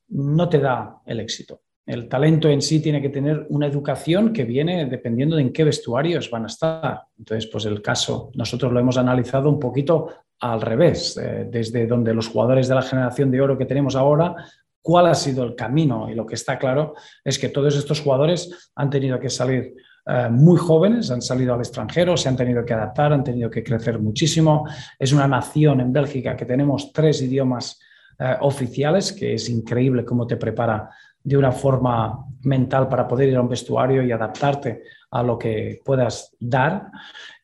no 0.09 0.49
te 0.49 0.59
da 0.59 1.03
el 1.05 1.21
éxito. 1.21 1.61
El 1.89 2.07
talento 2.07 2.51
en 2.51 2.61
sí 2.61 2.81
tiene 2.81 3.01
que 3.01 3.09
tener 3.09 3.47
una 3.49 3.67
educación 3.67 4.31
que 4.31 4.45
viene 4.45 4.85
dependiendo 4.85 5.37
de 5.37 5.43
en 5.43 5.55
qué 5.55 5.65
vestuarios 5.65 6.31
van 6.31 6.43
a 6.43 6.49
estar. 6.49 7.01
Entonces, 7.19 7.49
pues 7.51 7.65
el 7.65 7.81
caso, 7.81 8.31
nosotros 8.35 8.71
lo 8.71 8.79
hemos 8.79 8.99
analizado 8.99 9.49
un 9.49 9.59
poquito 9.59 10.11
al 10.41 10.61
revés, 10.61 11.17
eh, 11.17 11.49
desde 11.51 11.87
donde 11.87 12.13
los 12.13 12.29
jugadores 12.29 12.69
de 12.69 12.75
la 12.75 12.83
generación 12.83 13.31
de 13.31 13.41
oro 13.41 13.57
que 13.57 13.65
tenemos 13.65 13.97
ahora, 13.97 14.37
cuál 14.83 15.07
ha 15.07 15.15
sido 15.15 15.43
el 15.45 15.55
camino. 15.55 16.11
Y 16.11 16.15
lo 16.15 16.27
que 16.27 16.35
está 16.35 16.59
claro 16.59 16.93
es 17.25 17.39
que 17.39 17.49
todos 17.49 17.75
estos 17.75 18.03
jugadores 18.03 18.71
han 18.75 18.91
tenido 18.91 19.19
que 19.19 19.31
salir 19.31 19.75
eh, 20.05 20.29
muy 20.31 20.59
jóvenes, 20.59 21.11
han 21.11 21.23
salido 21.23 21.55
al 21.55 21.61
extranjero, 21.61 22.19
se 22.19 22.29
han 22.29 22.37
tenido 22.37 22.67
que 22.67 22.75
adaptar, 22.75 23.15
han 23.15 23.25
tenido 23.25 23.49
que 23.49 23.65
crecer 23.65 23.99
muchísimo. 23.99 24.69
Es 24.99 25.15
una 25.15 25.27
nación 25.27 25.81
en 25.81 25.91
Bélgica 25.91 26.37
que 26.37 26.45
tenemos 26.45 26.93
tres 26.93 27.23
idiomas 27.23 27.81
eh, 28.19 28.37
oficiales, 28.41 29.15
que 29.15 29.33
es 29.33 29.49
increíble 29.49 30.05
cómo 30.05 30.27
te 30.27 30.37
prepara 30.37 30.91
de 31.23 31.37
una 31.37 31.53
forma 31.53 32.25
mental 32.43 32.89
para 32.89 33.07
poder 33.07 33.29
ir 33.29 33.37
a 33.37 33.43
un 33.43 33.49
vestuario 33.49 34.03
y 34.03 34.13
adaptarte 34.13 34.83
a 35.11 35.23
lo 35.23 35.39
que 35.39 35.81
puedas 35.85 36.35
dar. 36.39 36.91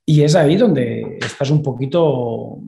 Y 0.05 0.23
es 0.23 0.35
ahí 0.35 0.57
donde 0.57 1.19
estás 1.21 1.51
un 1.51 1.63
poquito 1.63 2.59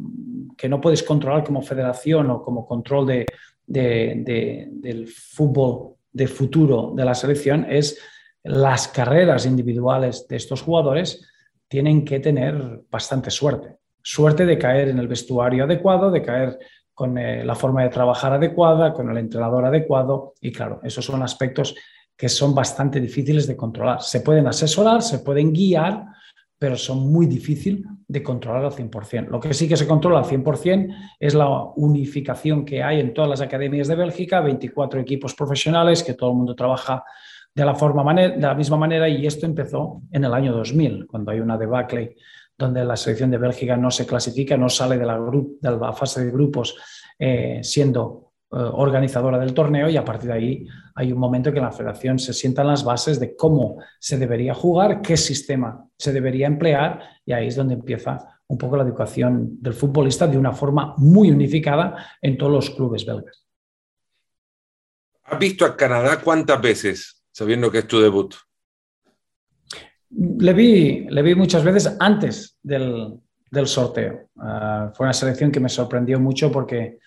que 0.57 0.69
no 0.69 0.81
puedes 0.81 1.03
controlar 1.03 1.45
como 1.45 1.63
federación 1.63 2.31
o 2.31 2.43
como 2.43 2.67
control 2.67 3.07
de, 3.07 3.27
del 3.67 5.09
fútbol 5.09 5.97
de 6.13 6.27
futuro 6.27 6.93
de 6.97 7.05
la 7.05 7.15
selección, 7.15 7.67
es 7.69 8.01
las 8.43 8.89
carreras 8.89 9.45
individuales 9.45 10.27
de 10.29 10.37
estos 10.37 10.63
jugadores 10.63 11.29
tienen 11.69 12.05
que 12.05 12.21
tener 12.21 12.83
bastante 12.91 13.31
suerte. 13.31 13.77
Suerte 14.03 14.47
de 14.47 14.57
caer 14.57 14.89
en 14.89 14.99
el 14.99 15.09
vestuario 15.09 15.65
adecuado, 15.65 16.11
de 16.11 16.23
caer 16.23 16.59
con 16.97 17.19
eh, 17.19 17.45
la 17.45 17.55
forma 17.55 17.83
de 17.83 17.91
trabajar 17.91 18.33
adecuada, 18.33 18.95
con 18.95 19.11
el 19.11 19.19
entrenador 19.19 19.67
adecuado 19.67 20.33
y 20.41 20.51
claro, 20.51 20.81
esos 20.83 21.05
son 21.05 21.23
aspectos 21.23 21.75
que 22.17 22.31
son 22.31 22.55
bastante 22.55 23.01
difíciles 23.01 23.47
de 23.47 23.55
controlar. 23.55 24.01
Se 24.01 24.23
pueden 24.23 24.47
asesorar, 24.47 25.03
se 25.03 25.19
pueden 25.19 25.53
guiar, 25.53 26.07
pero 26.59 26.75
son 26.75 27.13
muy 27.13 27.27
difíciles 27.27 27.85
de 28.09 28.23
controlar 28.23 28.65
al 28.65 28.73
100%. 28.73 29.29
Lo 29.29 29.39
que 29.39 29.53
sí 29.53 29.69
que 29.69 29.77
se 29.77 29.87
controla 29.87 30.21
al 30.21 30.25
100% 30.25 30.95
es 31.21 31.35
la 31.35 31.65
unificación 31.77 32.65
que 32.65 32.83
hay 32.83 33.01
en 33.01 33.13
todas 33.13 33.29
las 33.29 33.43
academias 33.43 33.89
de 33.89 33.95
Bélgica, 33.95 34.41
24 34.41 34.99
equipos 34.99 35.35
profesionales, 35.35 36.03
que 36.03 36.15
todo 36.15 36.31
el 36.31 36.37
mundo 36.39 36.57
trabaja 36.57 37.05
de 37.55 37.63
la, 37.63 37.75
forma 37.75 38.15
de 38.15 38.39
la 38.39 38.55
misma 38.55 38.79
manera 38.79 39.07
y 39.07 39.27
esto 39.27 39.45
empezó 39.45 40.01
en 40.11 40.25
el 40.25 40.33
año 40.33 40.55
2000, 40.55 41.07
cuando 41.07 41.31
hay 41.31 41.41
una 41.41 41.59
debacle 41.59 42.17
donde 42.59 42.85
la 42.85 42.97
selección 42.97 43.31
de 43.31 43.39
Bélgica 43.39 43.77
no 43.77 43.91
se 43.91 44.07
clasifica, 44.07 44.57
no 44.57 44.69
sale 44.69 44.97
de 44.99 45.05
la, 45.05 45.93
fase 45.93 46.25
de 46.25 46.31
grupos 46.31 46.77
eh, 47.19 47.61
siendo 47.63 48.33
eh, 48.51 48.57
organizadora 48.59 49.39
del 49.39 49.53
torneo 49.53 49.89
y 49.89 49.97
a 49.97 50.05
partir 50.05 50.31
de 50.31 50.37
ahí 50.37 50.67
hay 50.95 51.13
un 51.13 51.19
momento 51.19 51.53
que 51.53 51.61
la 51.61 51.73
federación 51.73 52.19
se 52.19 52.33
sienta 52.33 52.63
en 52.63 52.69
las 52.69 52.85
bases 52.85 53.21
de 53.21 53.37
cómo 53.37 53.79
se 53.99 54.19
debería 54.19 54.55
jugar, 54.55 55.03
qué 55.03 55.17
sistema 55.17 55.85
se 55.99 56.13
debería 56.13 56.47
emplear 56.47 57.01
y 57.25 57.33
ahí 57.33 57.49
es 57.49 57.57
donde 57.57 57.75
empieza 57.75 58.41
un 58.49 58.57
poco 58.57 58.77
la 58.77 58.85
educación 58.85 59.61
del 59.61 59.75
futbolista 59.75 60.27
de 60.27 60.39
una 60.39 60.53
forma 60.53 60.95
muy 60.99 61.31
unificada 61.31 62.09
en 62.23 62.39
todos 62.39 62.53
los 62.53 62.71
clubes 62.71 63.05
belgas. 63.05 63.45
¿Has 65.25 65.39
visto 65.39 65.65
a 65.65 65.77
Canadá 65.77 66.21
cuántas 66.21 66.61
veces, 66.61 67.25
sabiendo 67.33 67.71
que 67.71 67.79
es 67.79 67.89
tu 67.89 67.99
debut? 67.99 68.33
Le 70.11 70.53
vi, 70.53 71.07
le 71.09 71.23
vi 71.23 71.35
muchas 71.35 71.65
veces 71.65 71.97
antes 71.99 72.59
del, 72.63 73.21
sorteo. 73.65 74.29
Ah, 74.39 74.93
fue 74.95 75.07
una 75.07 75.13
selección 75.13 75.51
que 75.51 75.61
me 75.61 75.69
sorprendió 75.69 76.21
mucho 76.21 76.53
porque 76.53 76.99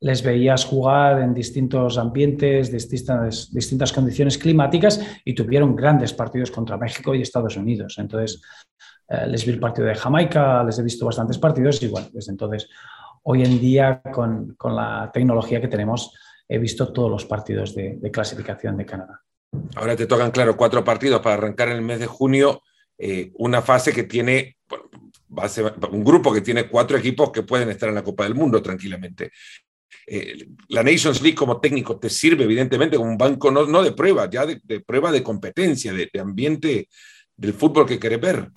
les 0.00 0.22
veías 0.22 0.64
jugar 0.64 1.20
en 1.20 1.34
distintos 1.34 1.98
ambientes, 1.98 2.70
distintas, 2.70 3.52
distintas 3.52 3.92
condiciones 3.92 4.38
climáticas 4.38 5.00
y 5.24 5.34
tuvieron 5.34 5.74
grandes 5.74 6.12
partidos 6.12 6.50
contra 6.50 6.76
México 6.76 7.14
y 7.14 7.22
Estados 7.22 7.56
Unidos. 7.56 7.96
Entonces, 7.98 8.40
eh, 9.08 9.26
les 9.26 9.44
vi 9.44 9.52
el 9.52 9.60
partido 9.60 9.88
de 9.88 9.94
Jamaica, 9.94 10.62
les 10.64 10.78
he 10.78 10.82
visto 10.82 11.04
bastantes 11.04 11.38
partidos 11.38 11.82
y 11.82 11.88
bueno, 11.88 12.08
desde 12.12 12.32
entonces, 12.32 12.68
hoy 13.24 13.42
en 13.42 13.60
día 13.60 14.00
con, 14.12 14.56
la 14.64 15.10
tecnología 15.12 15.60
que 15.60 15.68
tenemos, 15.68 16.14
he 16.48 16.58
visto 16.58 16.92
todos 16.92 17.10
los 17.10 17.24
partidos 17.24 17.74
de 17.74 18.10
clasificación 18.10 18.76
de 18.76 18.86
Canadá. 18.86 19.22
Ahora 19.74 19.96
te 19.96 20.06
tocan, 20.06 20.30
claro, 20.30 20.56
cuatro 20.56 20.84
partidos 20.84 21.20
para 21.20 21.36
arrancar 21.36 21.68
en 21.68 21.76
el 21.76 21.82
mes 21.82 22.00
de 22.00 22.06
junio, 22.06 22.62
eh, 22.98 23.30
una 23.34 23.62
fase 23.62 23.92
que 23.92 24.04
tiene, 24.04 24.56
un 25.92 26.04
grupo 26.04 26.32
que 26.32 26.40
tiene 26.40 26.68
cuatro 26.68 26.96
equipos 26.96 27.30
que 27.30 27.42
pueden 27.42 27.70
estar 27.70 27.88
en 27.88 27.94
la 27.94 28.02
Copa 28.02 28.24
del 28.24 28.34
Mundo 28.34 28.60
tranquilamente. 28.60 29.30
Eh, 30.06 30.48
la 30.68 30.82
Nations 30.82 31.20
League 31.22 31.36
como 31.36 31.60
técnico 31.60 31.98
te 31.98 32.08
sirve 32.08 32.44
evidentemente 32.44 32.96
como 32.96 33.10
un 33.10 33.18
banco 33.18 33.50
no, 33.50 33.82
de 33.82 33.92
prueba, 33.92 34.28
ya 34.28 34.46
de, 34.46 34.80
prueba 34.80 35.12
de 35.12 35.22
competencia, 35.22 35.92
de, 35.92 36.08
de 36.12 36.20
ambiente 36.20 36.88
del 37.36 37.54
fútbol 37.54 37.86
que 37.86 37.98
querés 37.98 38.20
ver. 38.20 38.50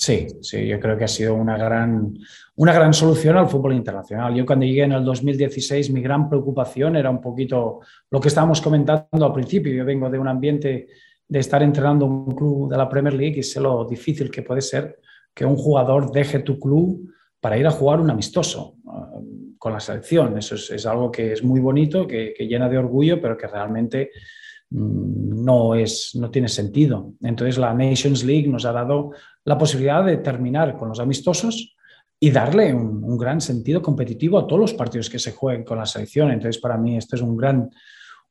Sí, 0.00 0.28
sí, 0.42 0.64
yo 0.64 0.78
creo 0.78 0.96
que 0.96 1.02
ha 1.02 1.08
sido 1.08 1.34
una 1.34 1.58
gran, 1.58 2.16
una 2.54 2.72
gran 2.72 2.94
solución 2.94 3.36
al 3.36 3.48
fútbol 3.48 3.74
internacional. 3.74 4.32
Yo 4.32 4.46
cuando 4.46 4.64
llegué 4.64 4.84
en 4.84 4.92
el 4.92 5.04
2016 5.04 5.90
mi 5.90 6.00
gran 6.00 6.28
preocupación 6.28 6.94
era 6.94 7.10
un 7.10 7.20
poquito 7.20 7.80
lo 8.08 8.20
que 8.20 8.28
estábamos 8.28 8.60
comentando 8.60 9.26
al 9.26 9.32
principio. 9.32 9.72
Yo 9.74 9.84
vengo 9.84 10.08
de 10.08 10.20
un 10.20 10.28
ambiente 10.28 10.86
de 11.26 11.38
estar 11.40 11.64
entrenando 11.64 12.06
un 12.06 12.30
club 12.30 12.70
de 12.70 12.76
la 12.76 12.88
Premier 12.88 13.12
League 13.12 13.40
y 13.40 13.42
sé 13.42 13.58
lo 13.60 13.84
difícil 13.86 14.30
que 14.30 14.42
puede 14.42 14.60
ser 14.60 15.00
que 15.34 15.44
un 15.44 15.56
jugador 15.56 16.12
deje 16.12 16.38
tu 16.38 16.60
club 16.60 17.12
para 17.40 17.58
ir 17.58 17.66
a 17.66 17.72
jugar 17.72 18.00
un 18.00 18.10
amistoso 18.10 18.76
uh, 18.84 19.56
con 19.58 19.72
la 19.72 19.80
selección. 19.80 20.38
Eso 20.38 20.54
es, 20.54 20.86
algo 20.86 21.10
que 21.10 21.32
es 21.32 21.42
muy 21.42 21.58
bonito, 21.58 22.06
que, 22.06 22.34
que 22.38 22.46
llena 22.46 22.68
de 22.68 22.78
orgullo, 22.78 23.20
pero 23.20 23.36
que 23.36 23.48
realmente 23.48 24.10
Mm, 24.70 25.44
no, 25.44 25.74
es, 25.74 26.14
no 26.14 26.30
tiene 26.30 26.48
sentido. 26.48 27.14
Entonces 27.22 27.58
la 27.58 27.72
Nations 27.72 28.24
League 28.24 28.48
nos 28.48 28.64
ha 28.64 28.72
dado 28.72 29.12
la 29.48 29.56
posibilidad 29.56 30.04
de 30.04 30.18
terminar 30.18 30.76
con 30.76 30.90
los 30.90 31.00
amistosos 31.00 31.74
y 32.20 32.30
darle 32.30 32.74
un, 32.74 33.16
gran 33.16 33.40
sentido 33.40 33.80
competitivo 33.80 34.38
a 34.38 34.46
todos 34.46 34.60
los 34.60 34.74
partidos 34.74 35.08
que 35.08 35.18
se 35.18 35.32
jueguen 35.32 35.64
con 35.64 35.78
la 35.78 35.86
selección. 35.86 36.30
Entonces 36.30 36.60
para 36.60 36.76
mí 36.76 36.98
esto 36.98 37.16
es 37.16 37.22
un 37.22 37.34
gran, 37.34 37.70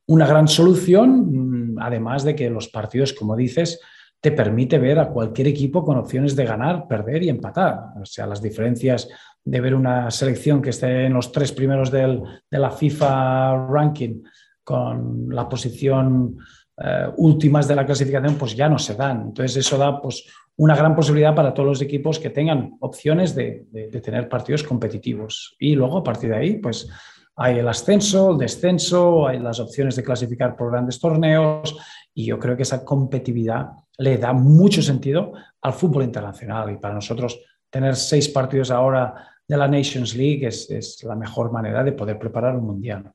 una 0.06 0.27
gran 0.27 0.47
solución, 0.47 1.73
mm, 1.73 1.80
además 1.80 2.23
de 2.23 2.36
que 2.36 2.51
los 2.51 2.67
partidos, 2.67 3.13
como 3.13 3.36
dices, 3.36 3.80
te 4.21 4.32
permite 4.32 4.77
ver 4.77 4.99
a 4.99 5.10
cualquier 5.10 5.47
equipo 5.47 5.84
con 5.84 5.97
opciones 5.97 6.36
de 6.36 6.45
ganar, 6.45 6.88
perder 6.88 7.23
y 7.23 7.30
empatar. 7.30 7.80
O 7.99 8.06
sea, 8.06 8.27
las 8.27 8.39
diferencias 8.39 9.10
de 9.43 9.60
ver 9.60 9.73
una 9.73 10.12
selección 10.12 10.62
que 10.62 10.69
esté 10.69 11.06
en 11.06 11.13
los 11.13 11.32
tres 11.32 11.51
primeros 11.51 11.89
del, 11.89 12.21
de 12.51 12.60
la 12.60 12.69
FIFA 12.69 13.69
ranking 13.69 14.21
con 14.63 15.30
la 15.30 15.49
posición 15.49 16.38
eh, 16.80 17.10
últimas 17.18 17.68
de 17.68 17.76
la 17.76 17.86
clasificación, 17.86 18.36
pues 18.36 18.56
ya 18.56 18.70
no 18.70 18.78
se 18.78 18.94
dan. 18.94 19.22
Entonces 19.28 19.58
eso 19.58 19.78
da 19.78 20.00
pues, 20.00 20.26
una 20.58 20.76
gran 20.76 20.96
posibilidad 20.96 21.34
para 21.34 21.54
todos 21.54 21.70
los 21.70 21.82
equipos 21.82 22.20
que 22.20 22.30
tengan 22.30 22.78
opciones 22.82 23.34
de, 23.34 23.66
tener 24.04 24.30
partidos 24.30 24.63
competitivos. 24.63 25.56
Y 25.60 25.76
luego 25.76 25.98
a 25.98 26.04
partir 26.04 26.30
de 26.30 26.38
ahí, 26.38 26.58
pues 26.58 26.88
hay 27.36 27.60
el 27.60 27.68
ascenso, 27.68 28.32
el 28.32 28.38
descenso, 28.38 29.28
hay 29.28 29.40
las 29.40 29.60
opciones 29.60 29.96
de 29.96 30.04
clasificar 30.04 30.56
por 30.56 30.72
grandes 30.72 31.00
torneos 31.00 31.78
y 32.13 32.26
yo 32.26 32.40
creo 32.40 32.56
que 32.56 32.63
esa 32.63 32.84
competitividad 32.84 33.70
le 33.98 34.18
da 34.18 34.34
mucho 34.34 34.82
sentido 34.82 35.34
al 35.62 35.74
fútbol 35.74 36.04
internacional 36.04 36.72
y 36.72 36.78
para 36.78 36.96
nosotros 36.96 37.40
tener 37.70 37.96
seis 37.96 38.30
partidos 38.30 38.72
ahora 38.72 39.13
de 39.48 39.58
la 39.58 39.68
Nations 39.68 40.16
League 40.16 40.46
es, 40.48 41.04
la 41.04 41.16
mejor 41.16 41.52
manera 41.52 41.84
de 41.84 41.92
poder 41.92 42.18
preparar 42.18 42.56
un 42.56 42.66
mundial. 42.66 43.12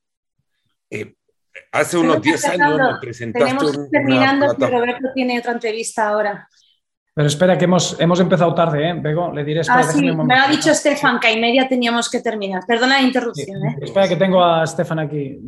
Eh, 0.88 1.14
hace 1.72 1.98
unos 1.98 2.22
10 2.22 2.44
años 2.48 2.78
me 2.78 2.98
presentaste 3.00 3.54
Tenemos 3.54 3.90
terminando, 3.90 4.54
Roberto 4.58 5.08
tiene 5.14 5.38
otra 5.38 5.52
entrevista 5.52 6.08
ahora. 6.08 6.48
Pero 7.14 7.28
espera, 7.28 7.58
que 7.58 7.66
hemos, 7.66 8.00
hemos 8.00 8.20
empezado 8.20 8.54
tarde, 8.54 8.88
¿eh? 8.88 8.94
Bego, 8.94 9.30
le 9.32 9.44
diré... 9.44 9.60
ah, 9.68 9.82
sí, 9.82 10.00
me 10.00 10.34
ha 10.34 10.48
dicho 10.48 10.74
Stefan 10.74 11.20
que 11.20 11.30
y 11.30 11.38
media 11.38 11.68
teníamos 11.68 12.08
que 12.08 12.20
terminar. 12.20 12.62
Perdona 12.66 13.00
la 13.00 13.02
interrupción. 13.02 13.62
¿eh? 13.66 13.76
Espera, 13.82 14.08
que 14.08 14.16
tengo 14.16 14.42
a 14.42 14.66
Stefan 14.66 14.98
aquí. 14.98 15.38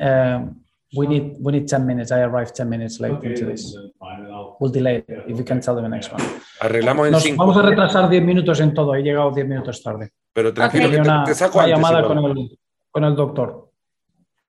Uh, 0.00 0.50
we, 0.94 1.06
need, 1.06 1.36
we 1.38 1.52
need 1.52 1.68
10 1.68 1.86
minutes. 1.86 2.10
I 2.10 2.22
arrived 2.22 2.56
10 2.56 2.68
minutes 2.68 2.98
late 2.98 3.14
okay, 3.14 3.30
into 3.30 3.46
this. 3.46 3.72
We'll 4.58 4.72
delay 4.72 4.96
it, 4.96 5.04
if 5.28 5.38
you 5.38 5.44
can 5.44 5.60
tell 5.60 5.76
them 5.76 5.84
the 5.84 5.90
next 5.90 6.12
one. 6.12 6.22
Arreglamos 6.60 7.06
en 7.06 7.12
Nos 7.12 7.22
cinco. 7.22 7.46
Vamos 7.46 7.56
a 7.56 7.62
retrasar 7.62 8.08
10 8.08 8.24
minutos 8.24 8.58
en 8.58 8.74
todo. 8.74 8.96
He 8.96 9.02
llegado 9.02 9.30
10 9.30 9.46
minutos 9.46 9.80
tarde. 9.80 10.10
Pero 10.32 10.52
tranquilo, 10.52 10.88
okay. 10.88 10.98
una, 10.98 11.22
te, 11.22 11.34
saco 11.34 11.58
una 11.58 11.66
antes 11.66 11.78
llamada 11.78 12.04
con 12.04 12.18
el, 12.18 12.58
con 12.90 13.04
el 13.04 13.14
doctor. 13.14 13.71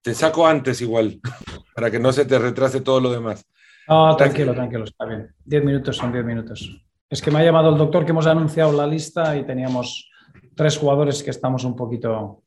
Te 0.03 0.13
saco 0.13 0.45
antes 0.45 0.81
igual, 0.81 1.19
para 1.75 1.89
que 1.89 1.99
no 1.99 2.11
se 2.11 2.25
te 2.25 2.37
retrase 2.37 2.81
todo 2.81 2.99
lo 2.99 3.11
demás. 3.11 3.45
No, 3.87 4.15
tranquilo, 4.15 4.53
tranquilo, 4.53 4.83
está 4.83 5.05
bien. 5.05 5.33
Diez 5.43 5.63
minutos 5.63 5.97
son 5.97 6.11
diez 6.11 6.25
minutos. 6.25 6.83
Es 7.09 7.21
que 7.21 7.31
me 7.31 7.39
ha 7.39 7.43
llamado 7.43 7.69
el 7.69 7.77
doctor 7.77 8.05
que 8.05 8.11
hemos 8.11 8.27
anunciado 8.27 8.71
la 8.73 8.85
lista 8.85 9.35
y 9.37 9.45
teníamos 9.45 10.09
tres 10.55 10.77
jugadores 10.77 11.23
que 11.23 11.31
estamos 11.31 11.63
un 11.63 11.75
poquito 11.75 12.43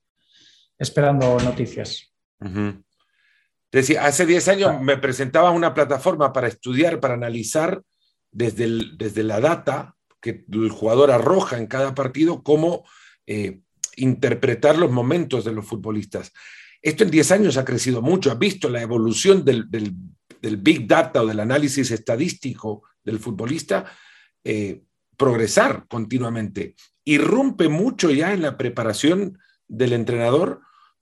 esperando 0.79 1.39
noticias. 1.41 2.13
Decía, 3.73 4.07
hace 4.07 4.27
diez 4.27 4.49
años 4.49 4.81
me 4.81 4.97
presentaba 4.97 5.51
una 5.51 5.75
plataforma 5.75 6.33
para 6.33 6.49
estudiar, 6.49 7.01
para 7.01 7.15
analizar 7.15 7.83
desde, 8.31 8.69
desde 8.97 9.23
la 9.23 9.41
data 9.41 9.95
que 10.21 10.45
el 10.51 10.71
jugador 10.71 11.11
arroja 11.11 11.59
en 11.59 11.67
cada 11.67 11.95
partido, 11.95 12.43
cómo 12.43 12.85
eh, 13.27 13.61
interpretar 13.97 14.77
los 14.79 14.91
momentos 14.91 15.45
de 15.45 15.53
los 15.53 15.67
futbolistas. 15.67 16.33
Esto 16.83 17.05
en 17.05 17.11
10 17.11 17.31
años 17.33 17.57
ha 17.57 17.65
crecido 17.65 18.03
mucho. 18.03 18.31
¿Has 18.31 18.39
visto 18.39 18.69
la 18.69 18.83
evolución 18.83 19.45
del, 19.45 19.67
Big 20.59 20.87
Data 20.87 21.23
o 21.23 21.27
del 21.27 21.41
análisis 21.41 21.91
estadístico 21.91 22.85
del 23.03 23.19
futbolista 23.19 23.85
eh, 24.45 24.83
progresar 25.17 25.87
continuamente? 25.89 26.75
¿Irrumpe 27.05 27.69
mucho 27.69 28.11
ya 28.11 28.33
en 28.33 28.43
la 28.43 28.57
preparación 28.57 29.39
del 29.69 29.93
entrenador? 29.93 30.61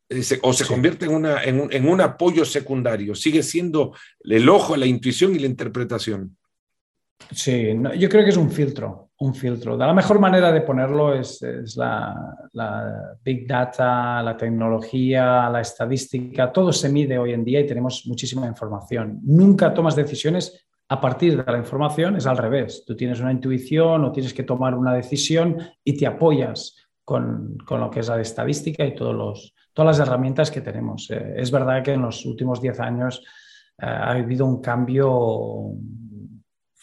Eh, 0.08 0.22
¿O 0.42 0.52
se 0.52 0.66
convierte 0.66 1.06
en, 1.06 1.14
una, 1.14 1.42
en, 1.42 1.88
un, 1.88 2.00
apoyo 2.00 2.44
secundario? 2.44 3.14
¿Sigue 3.14 3.42
siendo 3.42 3.94
el 4.20 4.48
ojo, 4.48 4.76
la 4.76 4.86
intuición 4.86 5.34
y 5.34 5.38
la 5.38 5.46
interpretación? 5.46 6.36
Sí, 7.32 7.68
yo 7.98 8.08
creo 8.08 8.24
que 8.24 8.30
es 8.30 8.36
un 8.36 8.50
filtro, 8.50 9.03
un 9.18 9.34
filtro. 9.34 9.76
La 9.76 9.94
mejor 9.94 10.18
manera 10.18 10.50
de 10.50 10.60
ponerlo 10.62 11.14
es, 11.14 11.40
la, 11.76 13.16
big 13.22 13.46
data, 13.46 14.22
la 14.22 14.36
tecnología, 14.36 15.48
la 15.50 15.60
estadística, 15.60 16.52
todo 16.52 16.72
se 16.72 16.88
mide 16.88 17.18
hoy 17.18 17.32
en 17.32 17.44
día 17.44 17.60
y 17.60 17.66
tenemos 17.66 18.06
muchísima 18.06 18.46
información. 18.46 19.20
Nunca 19.22 19.72
tomas 19.72 19.94
decisiones 19.94 20.66
a 20.88 21.00
partir 21.00 21.42
de 21.42 21.50
la 21.50 21.58
información, 21.58 22.16
es 22.16 22.26
al 22.26 22.36
revés. 22.36 22.84
Tú 22.86 22.96
tienes 22.96 23.20
una 23.20 23.32
intuición 23.32 24.04
o 24.04 24.12
tienes 24.12 24.34
que 24.34 24.42
tomar 24.42 24.74
una 24.74 24.92
decisión 24.92 25.58
y 25.82 25.96
te 25.96 26.06
apoyas 26.06 26.76
con, 27.04 27.56
lo 27.68 27.90
que 27.90 28.00
es 28.00 28.08
la 28.08 28.20
estadística 28.20 28.84
y 28.84 28.94
todos 28.94 29.14
los, 29.14 29.54
todas 29.72 29.96
las 29.98 30.06
herramientas 30.06 30.50
que 30.50 30.60
tenemos. 30.60 31.10
Eh, 31.10 31.34
es 31.36 31.50
verdad 31.50 31.82
que 31.82 31.92
en 31.92 32.02
los 32.02 32.24
últimos 32.26 32.60
10 32.60 32.80
años 32.80 33.22
eh, 33.78 33.86
ha 33.86 34.10
habido 34.12 34.46
un 34.46 34.60
cambio 34.60 35.72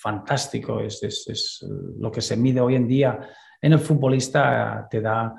fantástico, 0.02 0.80
es, 0.80 1.04
es, 1.04 1.66
lo 2.00 2.12
que 2.12 2.22
se 2.22 2.36
mide 2.36 2.60
hoy 2.60 2.76
en 2.76 2.88
día 2.88 3.20
en 3.62 3.74
el 3.74 3.80
futbolista, 3.80 4.88
te 4.90 5.00
da 5.00 5.36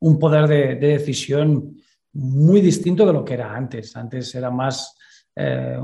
un 0.00 0.18
poder 0.18 0.46
de, 0.46 0.76
decisión 0.76 1.76
muy 2.12 2.60
distinto 2.60 3.04
de 3.04 3.12
lo 3.12 3.24
que 3.24 3.34
era 3.34 3.52
antes. 3.52 3.96
Antes 3.96 4.32
era 4.36 4.50
más 4.50 4.96
eh, 5.34 5.76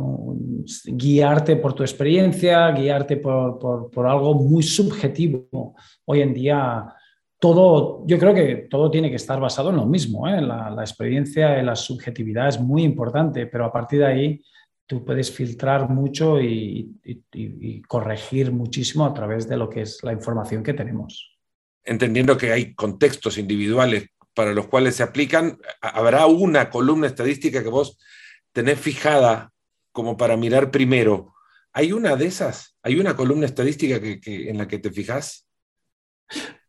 guiarte 0.85 1.57
por 1.57 1.73
tu 1.73 1.83
experiencia, 1.83 2.71
guiarte 2.71 3.17
por, 3.17 3.59
por, 3.91 4.07
algo 4.07 4.35
muy 4.35 4.63
subjetivo. 4.63 5.75
Hoy 6.05 6.21
en 6.21 6.33
día 6.33 6.87
todo, 7.41 8.05
yo 8.07 8.17
creo 8.19 8.35
que 8.35 8.69
todo 8.71 8.91
tiene 8.91 9.11
que 9.11 9.17
estar 9.17 9.41
basado 9.41 9.71
en 9.71 9.77
lo 9.77 9.87
mismo. 9.87 10.29
¿eh? 10.29 10.41
La, 10.41 10.71
la, 10.71 10.83
experiencia 10.83 11.61
y 11.61 11.65
la 11.65 11.75
subjetividad 11.75 12.47
es 12.47 12.61
muy 12.61 12.85
importante, 12.85 13.47
pero 13.47 13.65
a 13.65 13.73
partir 13.73 13.99
de 13.99 14.07
ahí 14.07 14.43
tú 14.91 15.05
puedes 15.05 15.31
filtrar 15.31 15.89
mucho 15.89 16.41
y, 16.41 17.01
corregir 17.87 18.51
muchísimo 18.51 19.07
a 19.07 19.15
través 19.15 19.49
de 19.49 19.57
lo 19.57 19.71
que 19.71 19.83
es 19.83 20.03
la 20.03 20.13
información 20.13 20.65
que 20.65 20.75
tenemos. 20.75 21.39
Entendiendo 21.85 22.37
que 22.37 22.51
hay 22.51 22.75
contextos 22.75 23.39
individuales 23.39 24.09
para 24.35 24.53
los 24.53 24.67
cuales 24.67 24.97
se 24.97 25.05
aplican, 25.05 25.59
habrá 25.81 26.27
una 26.27 26.71
columna 26.71 27.07
estadística 27.07 27.63
que 27.63 27.69
vos 27.69 28.01
tenés 28.53 28.81
fijada 28.81 29.53
como 29.93 30.17
para 30.17 30.37
mirar 30.37 30.73
primero. 30.73 31.35
¿Hay 31.73 31.93
una 31.93 32.17
de 32.17 32.27
esas? 32.27 32.77
¿Hay 32.83 32.99
una 32.99 33.15
columna 33.15 33.47
estadística 33.47 34.01
que, 34.01 34.51
en 34.51 34.59
la 34.59 34.67
que 34.67 34.81
te 34.81 34.91
fijas? 34.91 35.47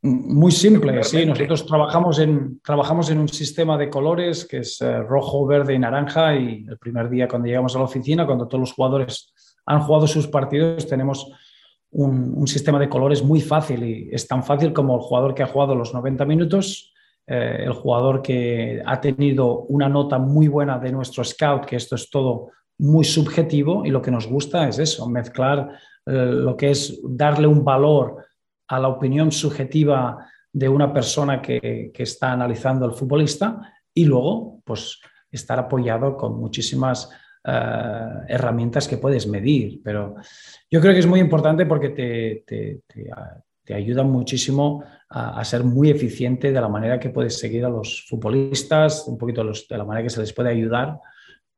Muy 0.03 0.51
simple, 0.51 1.03
sí. 1.03 1.25
Nosotros 1.27 1.65
trabajamos 1.67 2.17
en, 2.17 2.59
trabajamos 2.61 3.11
en 3.11 3.19
un 3.19 3.29
sistema 3.29 3.77
de 3.77 3.89
colores 3.89 4.45
que 4.45 4.57
es 4.57 4.81
eh, 4.81 4.97
rojo, 5.03 5.45
verde 5.45 5.75
y 5.75 5.79
naranja 5.79 6.35
y 6.35 6.65
el 6.67 6.77
primer 6.79 7.07
día 7.07 7.27
cuando 7.27 7.47
llegamos 7.47 7.75
a 7.75 7.79
la 7.79 7.85
oficina, 7.85 8.25
cuando 8.25 8.47
todos 8.47 8.61
los 8.61 8.73
jugadores 8.73 9.31
han 9.65 9.81
jugado 9.81 10.07
sus 10.07 10.27
partidos, 10.27 10.87
tenemos 10.87 11.31
un, 11.91 12.47
sistema 12.47 12.79
de 12.79 12.89
colores 12.89 13.23
muy 13.23 13.41
fácil 13.41 13.83
y 13.83 14.09
es 14.11 14.27
tan 14.27 14.43
fácil 14.43 14.73
como 14.73 14.95
el 14.95 15.01
jugador 15.01 15.35
que 15.35 15.43
ha 15.43 15.47
jugado 15.47 15.75
los 15.75 15.93
90 15.93 16.25
minutos, 16.25 16.93
eh, 17.27 17.57
el 17.59 17.73
jugador 17.73 18.23
que 18.23 18.81
ha 18.83 18.99
tenido 18.99 19.59
una 19.63 19.87
nota 19.87 20.17
muy 20.17 20.47
buena 20.47 20.79
de 20.79 20.91
nuestro 20.91 21.23
scout, 21.23 21.65
que 21.65 21.75
esto 21.75 21.95
es 21.95 22.09
todo 22.09 22.49
muy 22.79 23.05
subjetivo 23.05 23.85
y 23.85 23.91
lo 23.91 24.01
que 24.01 24.09
nos 24.09 24.27
gusta 24.27 24.67
es 24.67 24.79
eso, 24.79 25.07
mezclar 25.07 25.69
eh, 26.07 26.11
lo 26.11 26.57
que 26.57 26.71
es 26.71 26.99
darle 27.03 27.45
un 27.45 27.63
valor 27.63 28.25
a 28.71 28.79
la 28.79 28.87
opinión 28.87 29.33
subjetiva 29.33 30.25
de 30.53 30.69
una 30.69 30.93
persona 30.93 31.41
que, 31.41 31.91
está 31.93 32.31
analizando 32.31 32.85
el 32.85 32.93
futbolista 32.93 33.61
y 33.93 34.05
luego 34.05 34.61
pues 34.63 35.01
estar 35.29 35.59
apoyado 35.59 36.15
con 36.15 36.39
muchísimas 36.39 37.09
eh, 37.43 37.51
herramientas 38.29 38.87
que 38.87 38.95
puedes 38.95 39.27
medir. 39.27 39.81
Pero 39.83 40.15
yo 40.69 40.79
creo 40.79 40.93
que 40.93 40.99
es 40.99 41.05
muy 41.05 41.19
importante 41.19 41.65
porque 41.65 41.89
te, 41.89 42.43
te, 42.47 43.73
ayuda 43.73 44.03
muchísimo 44.03 44.83
a, 45.09 45.43
ser 45.45 45.63
muy 45.63 45.89
eficiente 45.89 46.51
de 46.51 46.61
la 46.61 46.67
manera 46.67 46.99
que 46.99 47.09
puedes 47.09 47.39
seguir 47.39 47.63
a 47.65 47.69
los 47.69 48.05
futbolistas, 48.09 49.05
un 49.07 49.17
poquito 49.17 49.43
de 49.43 49.77
la 49.77 49.85
manera 49.85 50.03
que 50.03 50.09
se 50.09 50.19
les 50.19 50.33
puede 50.33 50.49
ayudar 50.49 50.99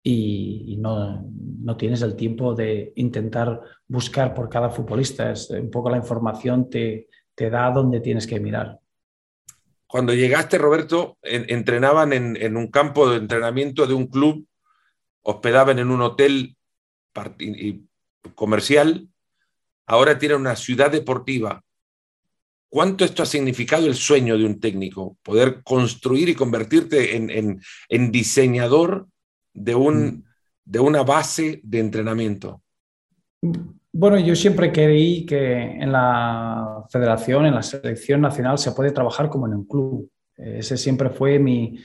y, 0.06 0.76
no, 0.80 1.26
no, 1.62 1.78
tienes 1.78 2.02
el 2.02 2.16
tiempo 2.16 2.54
de 2.54 2.92
intentar 2.98 3.62
buscar 3.88 4.34
por 4.34 4.50
cada 4.50 4.70
futbolista. 4.70 5.32
Es 5.32 5.50
un 5.50 5.72
poco 5.72 5.90
la 5.90 5.98
información 5.98 6.70
te, 6.70 7.08
te 7.34 7.50
da 7.50 7.72
donde 7.72 8.02
tienes 8.02 8.28
que 8.28 8.40
mirar. 8.40 8.80
Cuando 9.88 10.14
llegaste, 10.14 10.58
Roberto, 10.58 11.18
entrenaban 11.22 12.12
en, 12.12 12.36
en, 12.36 12.58
un 12.58 12.68
campo 12.68 13.10
de 13.10 13.18
entrenamiento 13.18 13.88
de 13.88 13.94
un 13.94 14.08
club, 14.08 14.46
hospedaban 15.22 15.80
en 15.80 15.90
un 15.90 16.02
hotel 16.02 16.58
comercial, 18.36 19.08
ahora 19.86 20.18
tienen 20.18 20.40
una 20.40 20.56
ciudad 20.56 20.92
deportiva. 20.92 21.64
¿Cuánto 22.68 23.06
esto 23.06 23.22
ha 23.22 23.28
significado 23.28 23.86
el 23.86 23.94
sueño 23.94 24.36
de 24.36 24.46
un 24.46 24.60
técnico? 24.60 25.16
Poder 25.22 25.62
construir 25.64 26.28
y 26.28 26.36
convertirte 26.36 27.16
en, 27.16 27.62
en 27.88 28.12
diseñador 28.12 29.08
de, 29.54 29.76
un, 29.76 30.06
mm. 30.06 30.24
de 30.66 30.80
una 30.80 31.04
base 31.04 31.62
de 31.64 31.80
entrenamiento? 31.80 32.62
Bueno, 33.92 34.18
yo 34.18 34.36
siempre 34.36 34.72
creí 34.72 35.26
que 35.26 35.54
en 35.54 35.92
la 35.92 36.84
federación, 36.90 37.46
en 37.46 37.56
la 37.56 37.62
selección 37.62 38.22
nacional, 38.22 38.58
se 38.58 38.72
puede 38.72 38.92
trabajar 38.92 39.30
como 39.30 39.46
en 39.48 39.54
un 39.54 39.66
club. 39.66 40.10
Ese 40.36 40.78
siempre 40.78 41.10
fue 41.10 41.38
mi, 41.38 41.78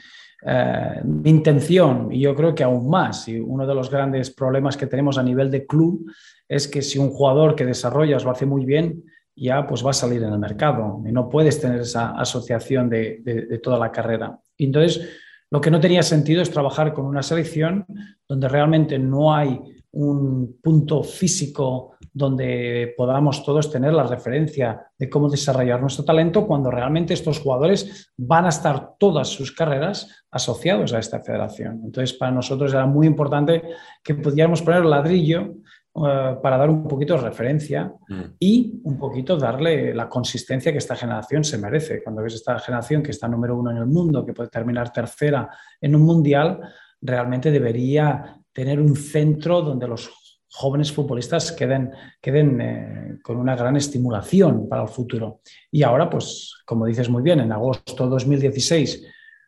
eh, 0.46 1.00
mi 1.04 1.30
intención 1.30 2.08
y 2.10 2.20
yo 2.20 2.34
creo 2.34 2.54
que 2.54 2.64
aún 2.64 2.88
más. 2.88 3.28
Y 3.28 3.38
uno 3.38 3.66
de 3.66 3.74
los 3.74 3.90
grandes 3.90 4.30
problemas 4.30 4.76
que 4.76 4.86
tenemos 4.86 5.18
a 5.18 5.22
nivel 5.22 5.50
de 5.50 5.66
club 5.66 6.10
es 6.48 6.66
que 6.66 6.80
si 6.80 6.98
un 6.98 7.10
jugador 7.10 7.54
que 7.54 7.66
desarrollas 7.66 8.24
lo 8.24 8.30
hace 8.30 8.46
muy 8.46 8.64
bien, 8.64 9.04
ya 9.36 9.66
pues 9.66 9.84
va 9.84 9.90
a 9.90 9.94
salir 9.94 10.22
en 10.22 10.32
el 10.32 10.38
mercado 10.38 11.02
y 11.06 11.12
no 11.12 11.28
puedes 11.28 11.60
tener 11.60 11.80
esa 11.80 12.12
asociación 12.12 12.88
de, 12.88 13.20
de 13.22 13.58
toda 13.58 13.78
la 13.78 13.92
carrera. 13.92 14.40
Entonces, 14.56 15.08
lo 15.50 15.60
que 15.60 15.70
no 15.70 15.80
tenía 15.80 16.02
sentido 16.02 16.42
es 16.42 16.50
trabajar 16.50 16.92
con 16.92 17.06
una 17.06 17.22
selección 17.22 17.86
donde 18.26 18.48
realmente 18.48 18.98
no 18.98 19.34
hay 19.34 19.58
un 19.90 20.58
punto 20.62 21.02
físico 21.02 21.94
donde 22.12 22.94
podamos 22.96 23.44
todos 23.44 23.70
tener 23.70 23.94
la 23.94 24.02
referencia 24.02 24.90
de 24.98 25.08
cómo 25.08 25.30
desarrollar 25.30 25.80
nuestro 25.80 26.04
talento 26.04 26.46
cuando 26.46 26.70
realmente 26.70 27.14
estos 27.14 27.38
jugadores 27.38 28.12
van 28.16 28.44
a 28.44 28.50
estar 28.50 28.96
todas 28.98 29.28
sus 29.28 29.52
carreras 29.52 30.24
asociados 30.30 30.92
a 30.92 30.98
esta 30.98 31.20
federación. 31.20 31.80
Entonces, 31.84 32.16
para 32.16 32.32
nosotros 32.32 32.72
era 32.72 32.86
muy 32.86 33.06
importante 33.06 33.62
que 34.02 34.14
pudiéramos 34.14 34.62
poner 34.62 34.84
ladrillo 34.84 35.54
eh, 35.94 36.36
para 36.42 36.58
dar 36.58 36.70
un 36.70 36.86
poquito 36.86 37.14
de 37.14 37.22
referencia 37.22 37.92
mm. 38.08 38.22
y 38.38 38.80
un 38.84 38.98
poquito 38.98 39.36
darle 39.36 39.94
la 39.94 40.08
consistencia 40.08 40.70
que 40.70 40.78
esta 40.78 40.94
generación 40.94 41.42
se 41.42 41.58
merece. 41.58 42.02
Cuando 42.02 42.22
ves 42.22 42.34
esta 42.34 42.58
generación 42.58 43.02
que 43.02 43.10
está 43.10 43.26
número 43.26 43.56
uno 43.56 43.70
en 43.70 43.78
el 43.78 43.86
mundo, 43.86 44.24
que 44.24 44.34
puede 44.34 44.50
terminar 44.50 44.92
tercera 44.92 45.48
en 45.80 45.96
un 45.96 46.02
mundial, 46.02 46.60
realmente 47.00 47.50
debería 47.50 48.38
tener 48.52 48.80
un 48.80 48.94
centro 48.94 49.62
donde 49.62 49.88
los 49.88 50.10
jóvenes 50.52 50.92
futbolistas 50.92 51.52
queden, 51.52 51.90
queden 52.20 52.60
eh, 52.60 53.18
con 53.22 53.36
una 53.38 53.56
gran 53.56 53.76
estimulación 53.76 54.68
para 54.68 54.82
el 54.82 54.88
futuro. 54.88 55.40
Y 55.70 55.82
ahora, 55.82 56.08
pues, 56.08 56.62
como 56.64 56.86
dices 56.86 57.08
muy 57.08 57.22
bien, 57.22 57.40
en 57.40 57.50
agosto 57.50 58.04
de 58.04 58.10
2016 58.10 59.04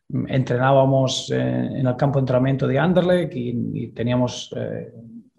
mm, 0.08 0.24
entrenábamos 0.28 1.30
eh, 1.30 1.38
en 1.38 1.86
el 1.86 1.96
campo 1.96 2.18
de 2.18 2.22
entrenamiento 2.22 2.66
de 2.66 2.78
Anderlecht 2.78 3.32
y, 3.34 3.92
teníamos 3.92 4.54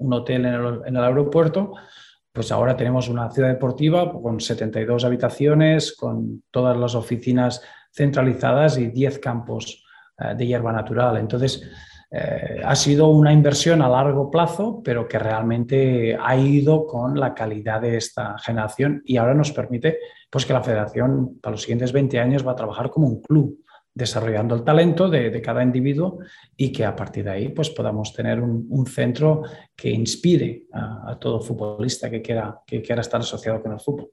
un 0.01 0.13
hotel 0.13 0.45
en 0.45 0.95
el, 0.95 1.03
aeropuerto, 1.03 1.73
pues 2.31 2.51
ahora 2.51 2.75
tenemos 2.75 3.07
una 3.09 3.29
ciudad 3.29 3.49
deportiva 3.49 4.11
con 4.11 4.39
72 4.39 5.05
habitaciones, 5.05 5.95
con 5.95 6.43
todas 6.51 6.77
las 6.77 6.95
oficinas 6.95 7.61
centralizadas 7.91 8.77
y 8.77 8.87
10 8.87 9.19
campos 9.19 9.83
eh, 10.17 10.35
de 10.35 10.47
hierba 10.47 10.71
natural. 10.71 11.17
Entonces, 11.17 11.61
eh, 12.09 12.61
ha 12.63 12.75
sido 12.75 13.07
una 13.07 13.31
inversión 13.31 13.81
a 13.81 13.89
largo 13.89 14.29
plazo, 14.29 14.81
pero 14.83 15.07
que 15.07 15.19
realmente 15.19 16.17
ha 16.19 16.35
ido 16.35 16.85
con 16.85 17.19
la 17.19 17.33
calidad 17.33 17.81
de 17.81 17.97
esta 17.97 18.37
generación 18.39 19.01
y 19.05 19.17
ahora 19.17 19.33
nos 19.33 19.51
permite 19.51 19.97
pues, 20.29 20.45
que 20.45 20.53
la 20.53 20.63
federación 20.63 21.39
para 21.41 21.51
los 21.51 21.61
siguientes 21.61 21.93
20 21.93 22.19
años 22.19 22.45
va 22.45 22.51
a 22.51 22.55
trabajar 22.55 22.89
como 22.89 23.07
un 23.07 23.21
club 23.21 23.63
desarrollando 23.93 24.55
el 24.55 24.63
talento 24.63 25.09
de, 25.09 25.41
cada 25.41 25.63
individuo 25.63 26.19
y 26.55 26.71
que 26.71 26.85
a 26.85 26.95
partir 26.95 27.25
de 27.25 27.31
ahí 27.31 27.49
pues, 27.49 27.69
podamos 27.69 28.13
tener 28.13 28.39
un, 28.39 28.85
centro 28.87 29.43
que 29.75 29.89
inspire 29.89 30.63
a, 30.73 31.17
todo 31.19 31.41
futbolista 31.41 32.09
que 32.09 32.21
quiera, 32.21 32.61
que 32.65 32.81
quiera 32.81 33.01
estar 33.01 33.21
asociado 33.21 33.61
con 33.61 33.73
el 33.73 33.79
fútbol. 33.79 34.09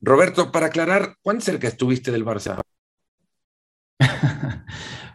Roberto, 0.00 0.50
para 0.52 0.66
aclarar, 0.66 1.16
¿cuán 1.22 1.40
cerca 1.40 1.68
estuviste 1.68 2.10
del 2.10 2.24
Barça? 2.24 2.60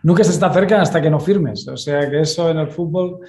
Nunca 0.04 0.24
se 0.24 0.32
está 0.32 0.52
cerca 0.52 0.82
hasta 0.82 1.02
que 1.02 1.10
no 1.10 1.20
firmes. 1.20 1.68
O 1.68 1.78
sea 1.78 2.10
que 2.10 2.22
eso 2.22 2.50
en 2.50 2.58
el 2.58 2.70
fútbol 2.70 3.20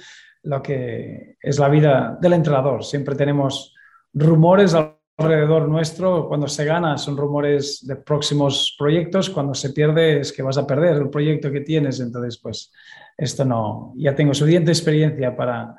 lo 0.43 0.61
que 0.61 1.37
es 1.41 1.59
la 1.59 1.69
vida 1.69 2.17
del 2.19 2.33
entrenador. 2.33 2.83
Siempre 2.83 3.15
tenemos 3.15 3.73
rumores 4.13 4.75
alrededor 5.17 5.69
nuestro, 5.69 6.27
cuando 6.27 6.47
se 6.47 6.65
gana 6.65 6.97
son 6.97 7.17
rumores 7.17 7.85
de 7.85 7.95
próximos 7.97 8.75
proyectos, 8.77 9.29
cuando 9.29 9.53
se 9.53 9.71
pierde 9.71 10.19
es 10.19 10.33
que 10.33 10.41
vas 10.41 10.57
a 10.57 10.65
perder 10.65 10.97
el 10.97 11.09
proyecto 11.09 11.51
que 11.51 11.61
tienes, 11.61 11.99
entonces 11.99 12.39
pues 12.39 12.71
esto 13.17 13.45
no, 13.45 13.93
ya 13.95 14.15
tengo 14.15 14.33
suficiente 14.33 14.71
experiencia 14.71 15.35
para, 15.35 15.75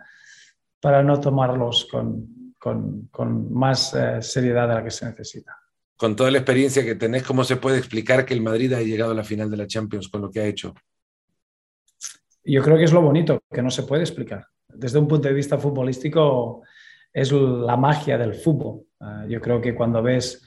para 0.80 1.02
no 1.02 1.18
tomarlos 1.20 1.86
con, 1.90 2.54
con, 2.58 3.08
con 3.10 3.52
más 3.52 3.94
eh, 3.94 4.22
seriedad 4.22 4.68
de 4.68 4.74
la 4.74 4.84
que 4.84 4.90
se 4.90 5.06
necesita. 5.06 5.56
Con 5.96 6.16
toda 6.16 6.30
la 6.30 6.38
experiencia 6.38 6.84
que 6.84 6.94
tenés, 6.94 7.22
¿cómo 7.22 7.44
se 7.44 7.56
puede 7.56 7.78
explicar 7.78 8.24
que 8.24 8.34
el 8.34 8.40
Madrid 8.40 8.72
haya 8.72 8.86
llegado 8.86 9.12
a 9.12 9.14
la 9.14 9.24
final 9.24 9.50
de 9.50 9.56
la 9.56 9.66
Champions 9.66 10.08
con 10.08 10.22
lo 10.22 10.30
que 10.30 10.40
ha 10.40 10.46
hecho? 10.46 10.74
Yo 12.44 12.62
creo 12.62 12.76
que 12.76 12.84
es 12.84 12.92
lo 12.92 13.00
bonito, 13.00 13.42
que 13.50 13.62
no 13.62 13.70
se 13.70 13.84
puede 13.84 14.02
explicar. 14.02 14.46
Desde 14.68 14.98
un 14.98 15.08
punto 15.08 15.28
de 15.28 15.34
vista 15.34 15.56
futbolístico, 15.56 16.62
es 17.12 17.30
la 17.30 17.76
magia 17.76 18.18
del 18.18 18.34
fútbol. 18.34 18.83
Ah, 19.04 19.26
yo 19.28 19.38
creo 19.38 19.60
que 19.60 19.74
cuando 19.74 20.02
ves 20.02 20.42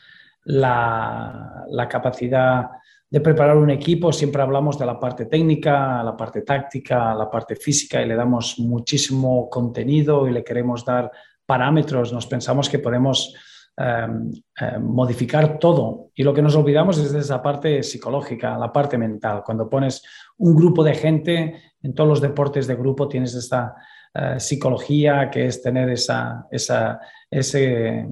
la, 0.46 1.88
capacidad 1.88 2.70
de 3.10 3.22
preparar 3.22 3.56
un 3.56 3.70
equipo, 3.70 4.12
siempre 4.12 4.42
hablamos 4.42 4.80
de 4.80 4.86
la 4.86 5.00
parte 5.00 5.26
técnica, 5.26 6.02
la 6.04 6.18
parte 6.18 6.42
táctica, 6.42 7.14
la 7.14 7.30
parte 7.30 7.56
física 7.56 8.02
y 8.02 8.08
le 8.08 8.16
damos 8.16 8.58
muchísimo 8.58 9.48
contenido 9.48 10.28
y 10.28 10.32
le 10.32 10.44
queremos 10.44 10.84
dar 10.84 11.12
parámetros. 11.46 12.12
Nos 12.12 12.26
pensamos 12.26 12.68
que 12.68 12.80
podemos 12.80 13.36
em, 13.78 14.32
em, 14.60 14.84
modificar 14.84 15.60
todo 15.60 16.10
y 16.16 16.24
lo 16.24 16.34
que 16.34 16.42
nos 16.42 16.56
olvidamos 16.56 16.98
es 16.98 17.12
de 17.12 17.20
esa 17.20 17.44
parte 17.44 17.84
psicológica, 17.84 18.58
la 18.58 18.74
parte 18.74 18.98
mental. 18.98 19.44
Cuando 19.46 19.70
pones 19.70 20.02
un 20.38 20.56
grupo 20.56 20.84
de 20.84 20.96
gente, 20.96 21.62
en 21.84 21.94
todos 21.94 22.10
los 22.10 22.22
deportes 22.22 22.66
de 22.66 22.76
grupo 22.76 23.08
tienes 23.08 23.36
esta 23.36 23.76
eh, 24.14 24.40
psicología, 24.40 25.30
que 25.30 25.46
es 25.46 25.62
tener 25.62 25.90
esa, 25.90 26.48
esa, 26.50 27.00
eh, 27.30 28.06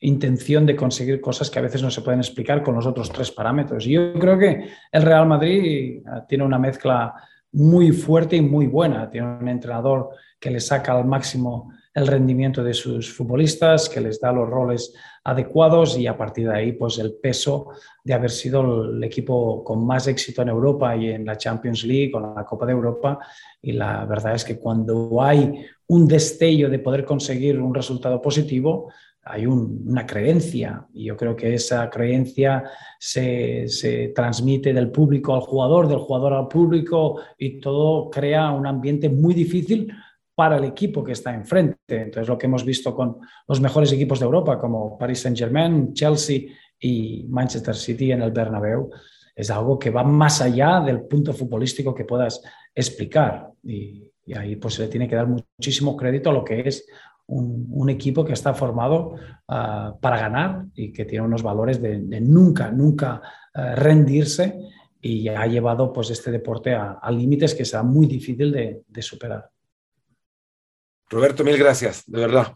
intención 0.00 0.66
de 0.66 0.76
conseguir 0.76 1.20
cosas 1.20 1.50
que 1.50 1.58
a 1.58 1.62
veces 1.62 1.82
no 1.82 1.90
se 1.90 2.02
pueden 2.02 2.20
explicar 2.20 2.62
con 2.62 2.74
los 2.74 2.86
otros 2.86 3.10
tres 3.10 3.30
parámetros. 3.30 3.86
Y 3.86 3.92
yo 3.92 4.14
creo 4.14 4.38
que 4.38 4.68
el 4.90 5.02
Real 5.02 5.26
Madrid 5.26 5.64
eh, 5.64 6.02
tiene 6.28 6.44
una 6.44 6.58
mezcla 6.58 7.14
muy 7.52 7.92
fuerte 7.92 8.36
y 8.36 8.40
muy 8.40 8.66
buena. 8.66 9.10
Tiene 9.10 9.38
un 9.38 9.48
entrenador 9.48 10.10
que 10.38 10.50
le 10.50 10.60
saca 10.60 10.92
al 10.92 11.04
máximo 11.04 11.72
el 11.94 12.06
rendimiento 12.06 12.62
de 12.64 12.74
sus 12.74 13.12
futbolistas, 13.12 13.88
que 13.88 14.00
les 14.00 14.20
da 14.20 14.32
los 14.32 14.48
roles 14.48 14.94
adecuados 15.24 15.96
y 15.98 16.06
a 16.06 16.16
partir 16.16 16.48
de 16.48 16.56
ahí 16.56 16.72
pues 16.72 16.98
el 16.98 17.14
peso 17.14 17.68
de 18.02 18.14
haber 18.14 18.30
sido 18.30 18.84
el 18.84 19.04
equipo 19.04 19.62
con 19.62 19.86
más 19.86 20.08
éxito 20.08 20.42
en 20.42 20.48
Europa 20.48 20.96
y 20.96 21.10
en 21.10 21.24
la 21.24 21.36
Champions 21.36 21.84
League, 21.84 22.10
con 22.10 22.34
la 22.34 22.44
Copa 22.44 22.66
de 22.66 22.72
Europa. 22.72 23.18
Y 23.60 23.72
la 23.72 24.04
verdad 24.04 24.34
es 24.34 24.44
que 24.44 24.58
cuando 24.58 25.22
hay 25.22 25.64
un 25.86 26.08
destello 26.08 26.68
de 26.68 26.80
poder 26.80 27.04
conseguir 27.04 27.60
un 27.60 27.74
resultado 27.74 28.20
positivo, 28.20 28.90
hay 29.24 29.46
una 29.46 30.04
creencia. 30.04 30.86
Y 30.92 31.04
yo 31.04 31.16
creo 31.16 31.36
que 31.36 31.54
esa 31.54 31.88
creencia 31.88 32.64
se, 32.98 33.68
se, 33.68 34.08
transmite 34.08 34.72
del 34.72 34.90
público 34.90 35.34
al 35.34 35.42
jugador, 35.42 35.86
del 35.86 35.98
jugador 35.98 36.32
al 36.32 36.48
público 36.48 37.20
y 37.38 37.60
todo 37.60 38.10
crea 38.10 38.50
un 38.50 38.66
ambiente 38.66 39.08
muy 39.08 39.34
difícil 39.34 39.92
para 40.34 40.56
el 40.56 40.64
equipo 40.64 41.04
que 41.04 41.12
está 41.12 41.34
enfrente. 41.34 41.76
Entonces, 41.88 42.28
lo 42.28 42.38
que 42.38 42.46
hemos 42.46 42.64
visto 42.64 42.94
con 42.94 43.18
los 43.46 43.60
mejores 43.60 43.92
equipos 43.92 44.18
de 44.18 44.26
Europa, 44.26 44.58
como 44.58 44.96
Paris 44.98 45.20
Saint-Germain, 45.20 45.92
Chelsea 45.92 46.42
y 46.78 47.26
Manchester 47.28 47.74
City 47.74 48.12
en 48.12 48.22
el 48.22 48.32
Bernabéu, 48.32 48.90
es 49.34 49.50
algo 49.50 49.78
que 49.78 49.90
va 49.90 50.02
más 50.02 50.40
allá 50.40 50.80
del 50.80 51.02
punto 51.02 51.32
futbolístico 51.32 51.94
que 51.94 52.04
puedas 52.04 52.42
explicar. 52.74 53.50
Y, 53.62 54.08
ahí 54.36 54.54
pues 54.56 54.74
se 54.74 54.82
le 54.82 54.88
tiene 54.88 55.08
que 55.08 55.16
dar 55.16 55.26
muchísimo 55.26 55.96
crédito 55.96 56.30
a 56.30 56.32
lo 56.32 56.44
que 56.44 56.60
es 56.60 56.86
un, 57.26 57.90
equipo 57.90 58.24
que 58.24 58.34
está 58.34 58.54
formado 58.54 59.16
ah, 59.48 59.94
para 60.00 60.18
ganar 60.18 60.66
y 60.74 60.92
que 60.92 61.04
tiene 61.04 61.24
unos 61.24 61.42
valores 61.42 61.82
de, 61.82 61.98
nunca, 62.20 62.70
nunca 62.70 63.20
ah, 63.52 63.74
rendirse 63.74 64.60
y 65.00 65.28
ha 65.28 65.44
llevado 65.46 65.92
pues 65.92 66.10
este 66.10 66.30
deporte 66.30 66.72
a, 66.72 67.10
límites 67.10 67.54
que 67.54 67.64
será 67.64 67.82
muy 67.82 68.06
difícil 68.06 68.52
de 68.52 69.02
superar. 69.02 69.50
Roberto, 71.12 71.44
mil 71.44 71.58
gracias, 71.58 72.04
de 72.06 72.20
verdad. 72.20 72.54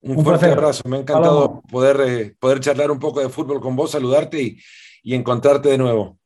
Un, 0.00 0.24
fuerte 0.24 0.46
abrazo. 0.46 0.82
Me 0.88 0.96
ha 0.96 1.00
encantado 1.00 1.62
poder, 1.70 2.00
eh, 2.00 2.36
poder 2.38 2.58
charlar 2.58 2.90
un 2.90 2.98
poco 2.98 3.20
de 3.20 3.28
fútbol 3.28 3.60
con 3.60 3.76
vos, 3.76 3.92
saludarte 3.92 4.42
y, 4.42 4.58
y, 5.04 5.14
encontrarte 5.14 5.68
de 5.68 5.78
nuevo. 5.78 6.18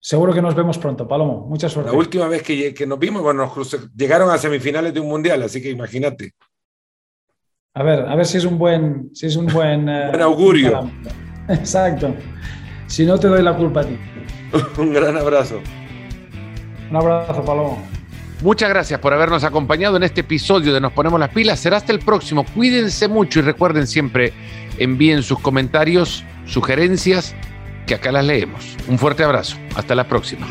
Seguro 0.00 0.32
que 0.32 0.40
nos 0.40 0.54
vemos 0.54 0.78
pronto, 0.78 1.06
Palomo. 1.06 1.46
Mucha 1.48 1.68
suerte. 1.68 1.90
La 1.90 1.98
última 1.98 2.28
vez 2.28 2.42
que, 2.42 2.72
que 2.72 2.86
nos 2.86 2.98
vimos, 2.98 3.22
bueno, 3.22 3.52
nos 3.54 3.90
llegaron 3.94 4.30
a 4.30 4.38
semifinales 4.38 4.94
de 4.94 5.00
un 5.00 5.08
mundial, 5.08 5.42
así 5.42 5.60
que 5.60 5.70
imagínate. 5.70 6.32
A 7.74 7.82
ver, 7.82 8.06
a 8.08 8.14
ver 8.14 8.26
si 8.26 8.38
es 8.38 8.44
un 8.44 8.58
buen, 8.58 9.10
si 9.14 9.26
es 9.26 9.34
un 9.34 9.46
buen, 9.46 9.88
eh, 9.88 10.10
buen 10.10 10.22
augurio. 10.22 10.90
Exacto. 11.48 12.14
Si 12.86 13.04
no, 13.04 13.18
te 13.18 13.26
doy 13.26 13.42
la 13.42 13.56
culpa 13.56 13.80
a 13.80 13.84
ti. 13.84 13.98
un 14.78 14.92
gran 14.92 15.16
abrazo. 15.16 15.60
Un 16.88 16.96
abrazo, 16.96 17.44
Palomo. 17.44 17.91
Muchas 18.42 18.70
gracias 18.70 18.98
por 18.98 19.12
habernos 19.12 19.44
acompañado 19.44 19.96
en 19.96 20.02
este 20.02 20.22
episodio 20.22 20.74
de 20.74 20.80
Nos 20.80 20.92
Ponemos 20.92 21.20
las 21.20 21.28
Pilas. 21.28 21.60
Será 21.60 21.76
hasta 21.76 21.92
el 21.92 22.00
próximo. 22.00 22.44
Cuídense 22.44 23.06
mucho 23.06 23.38
y 23.38 23.42
recuerden 23.42 23.86
siempre, 23.86 24.32
envíen 24.78 25.22
sus 25.22 25.38
comentarios, 25.38 26.24
sugerencias, 26.44 27.36
que 27.86 27.94
acá 27.94 28.10
las 28.10 28.24
leemos. 28.24 28.76
Un 28.88 28.98
fuerte 28.98 29.22
abrazo. 29.22 29.56
Hasta 29.76 29.94
la 29.94 30.08
próxima. 30.08 30.48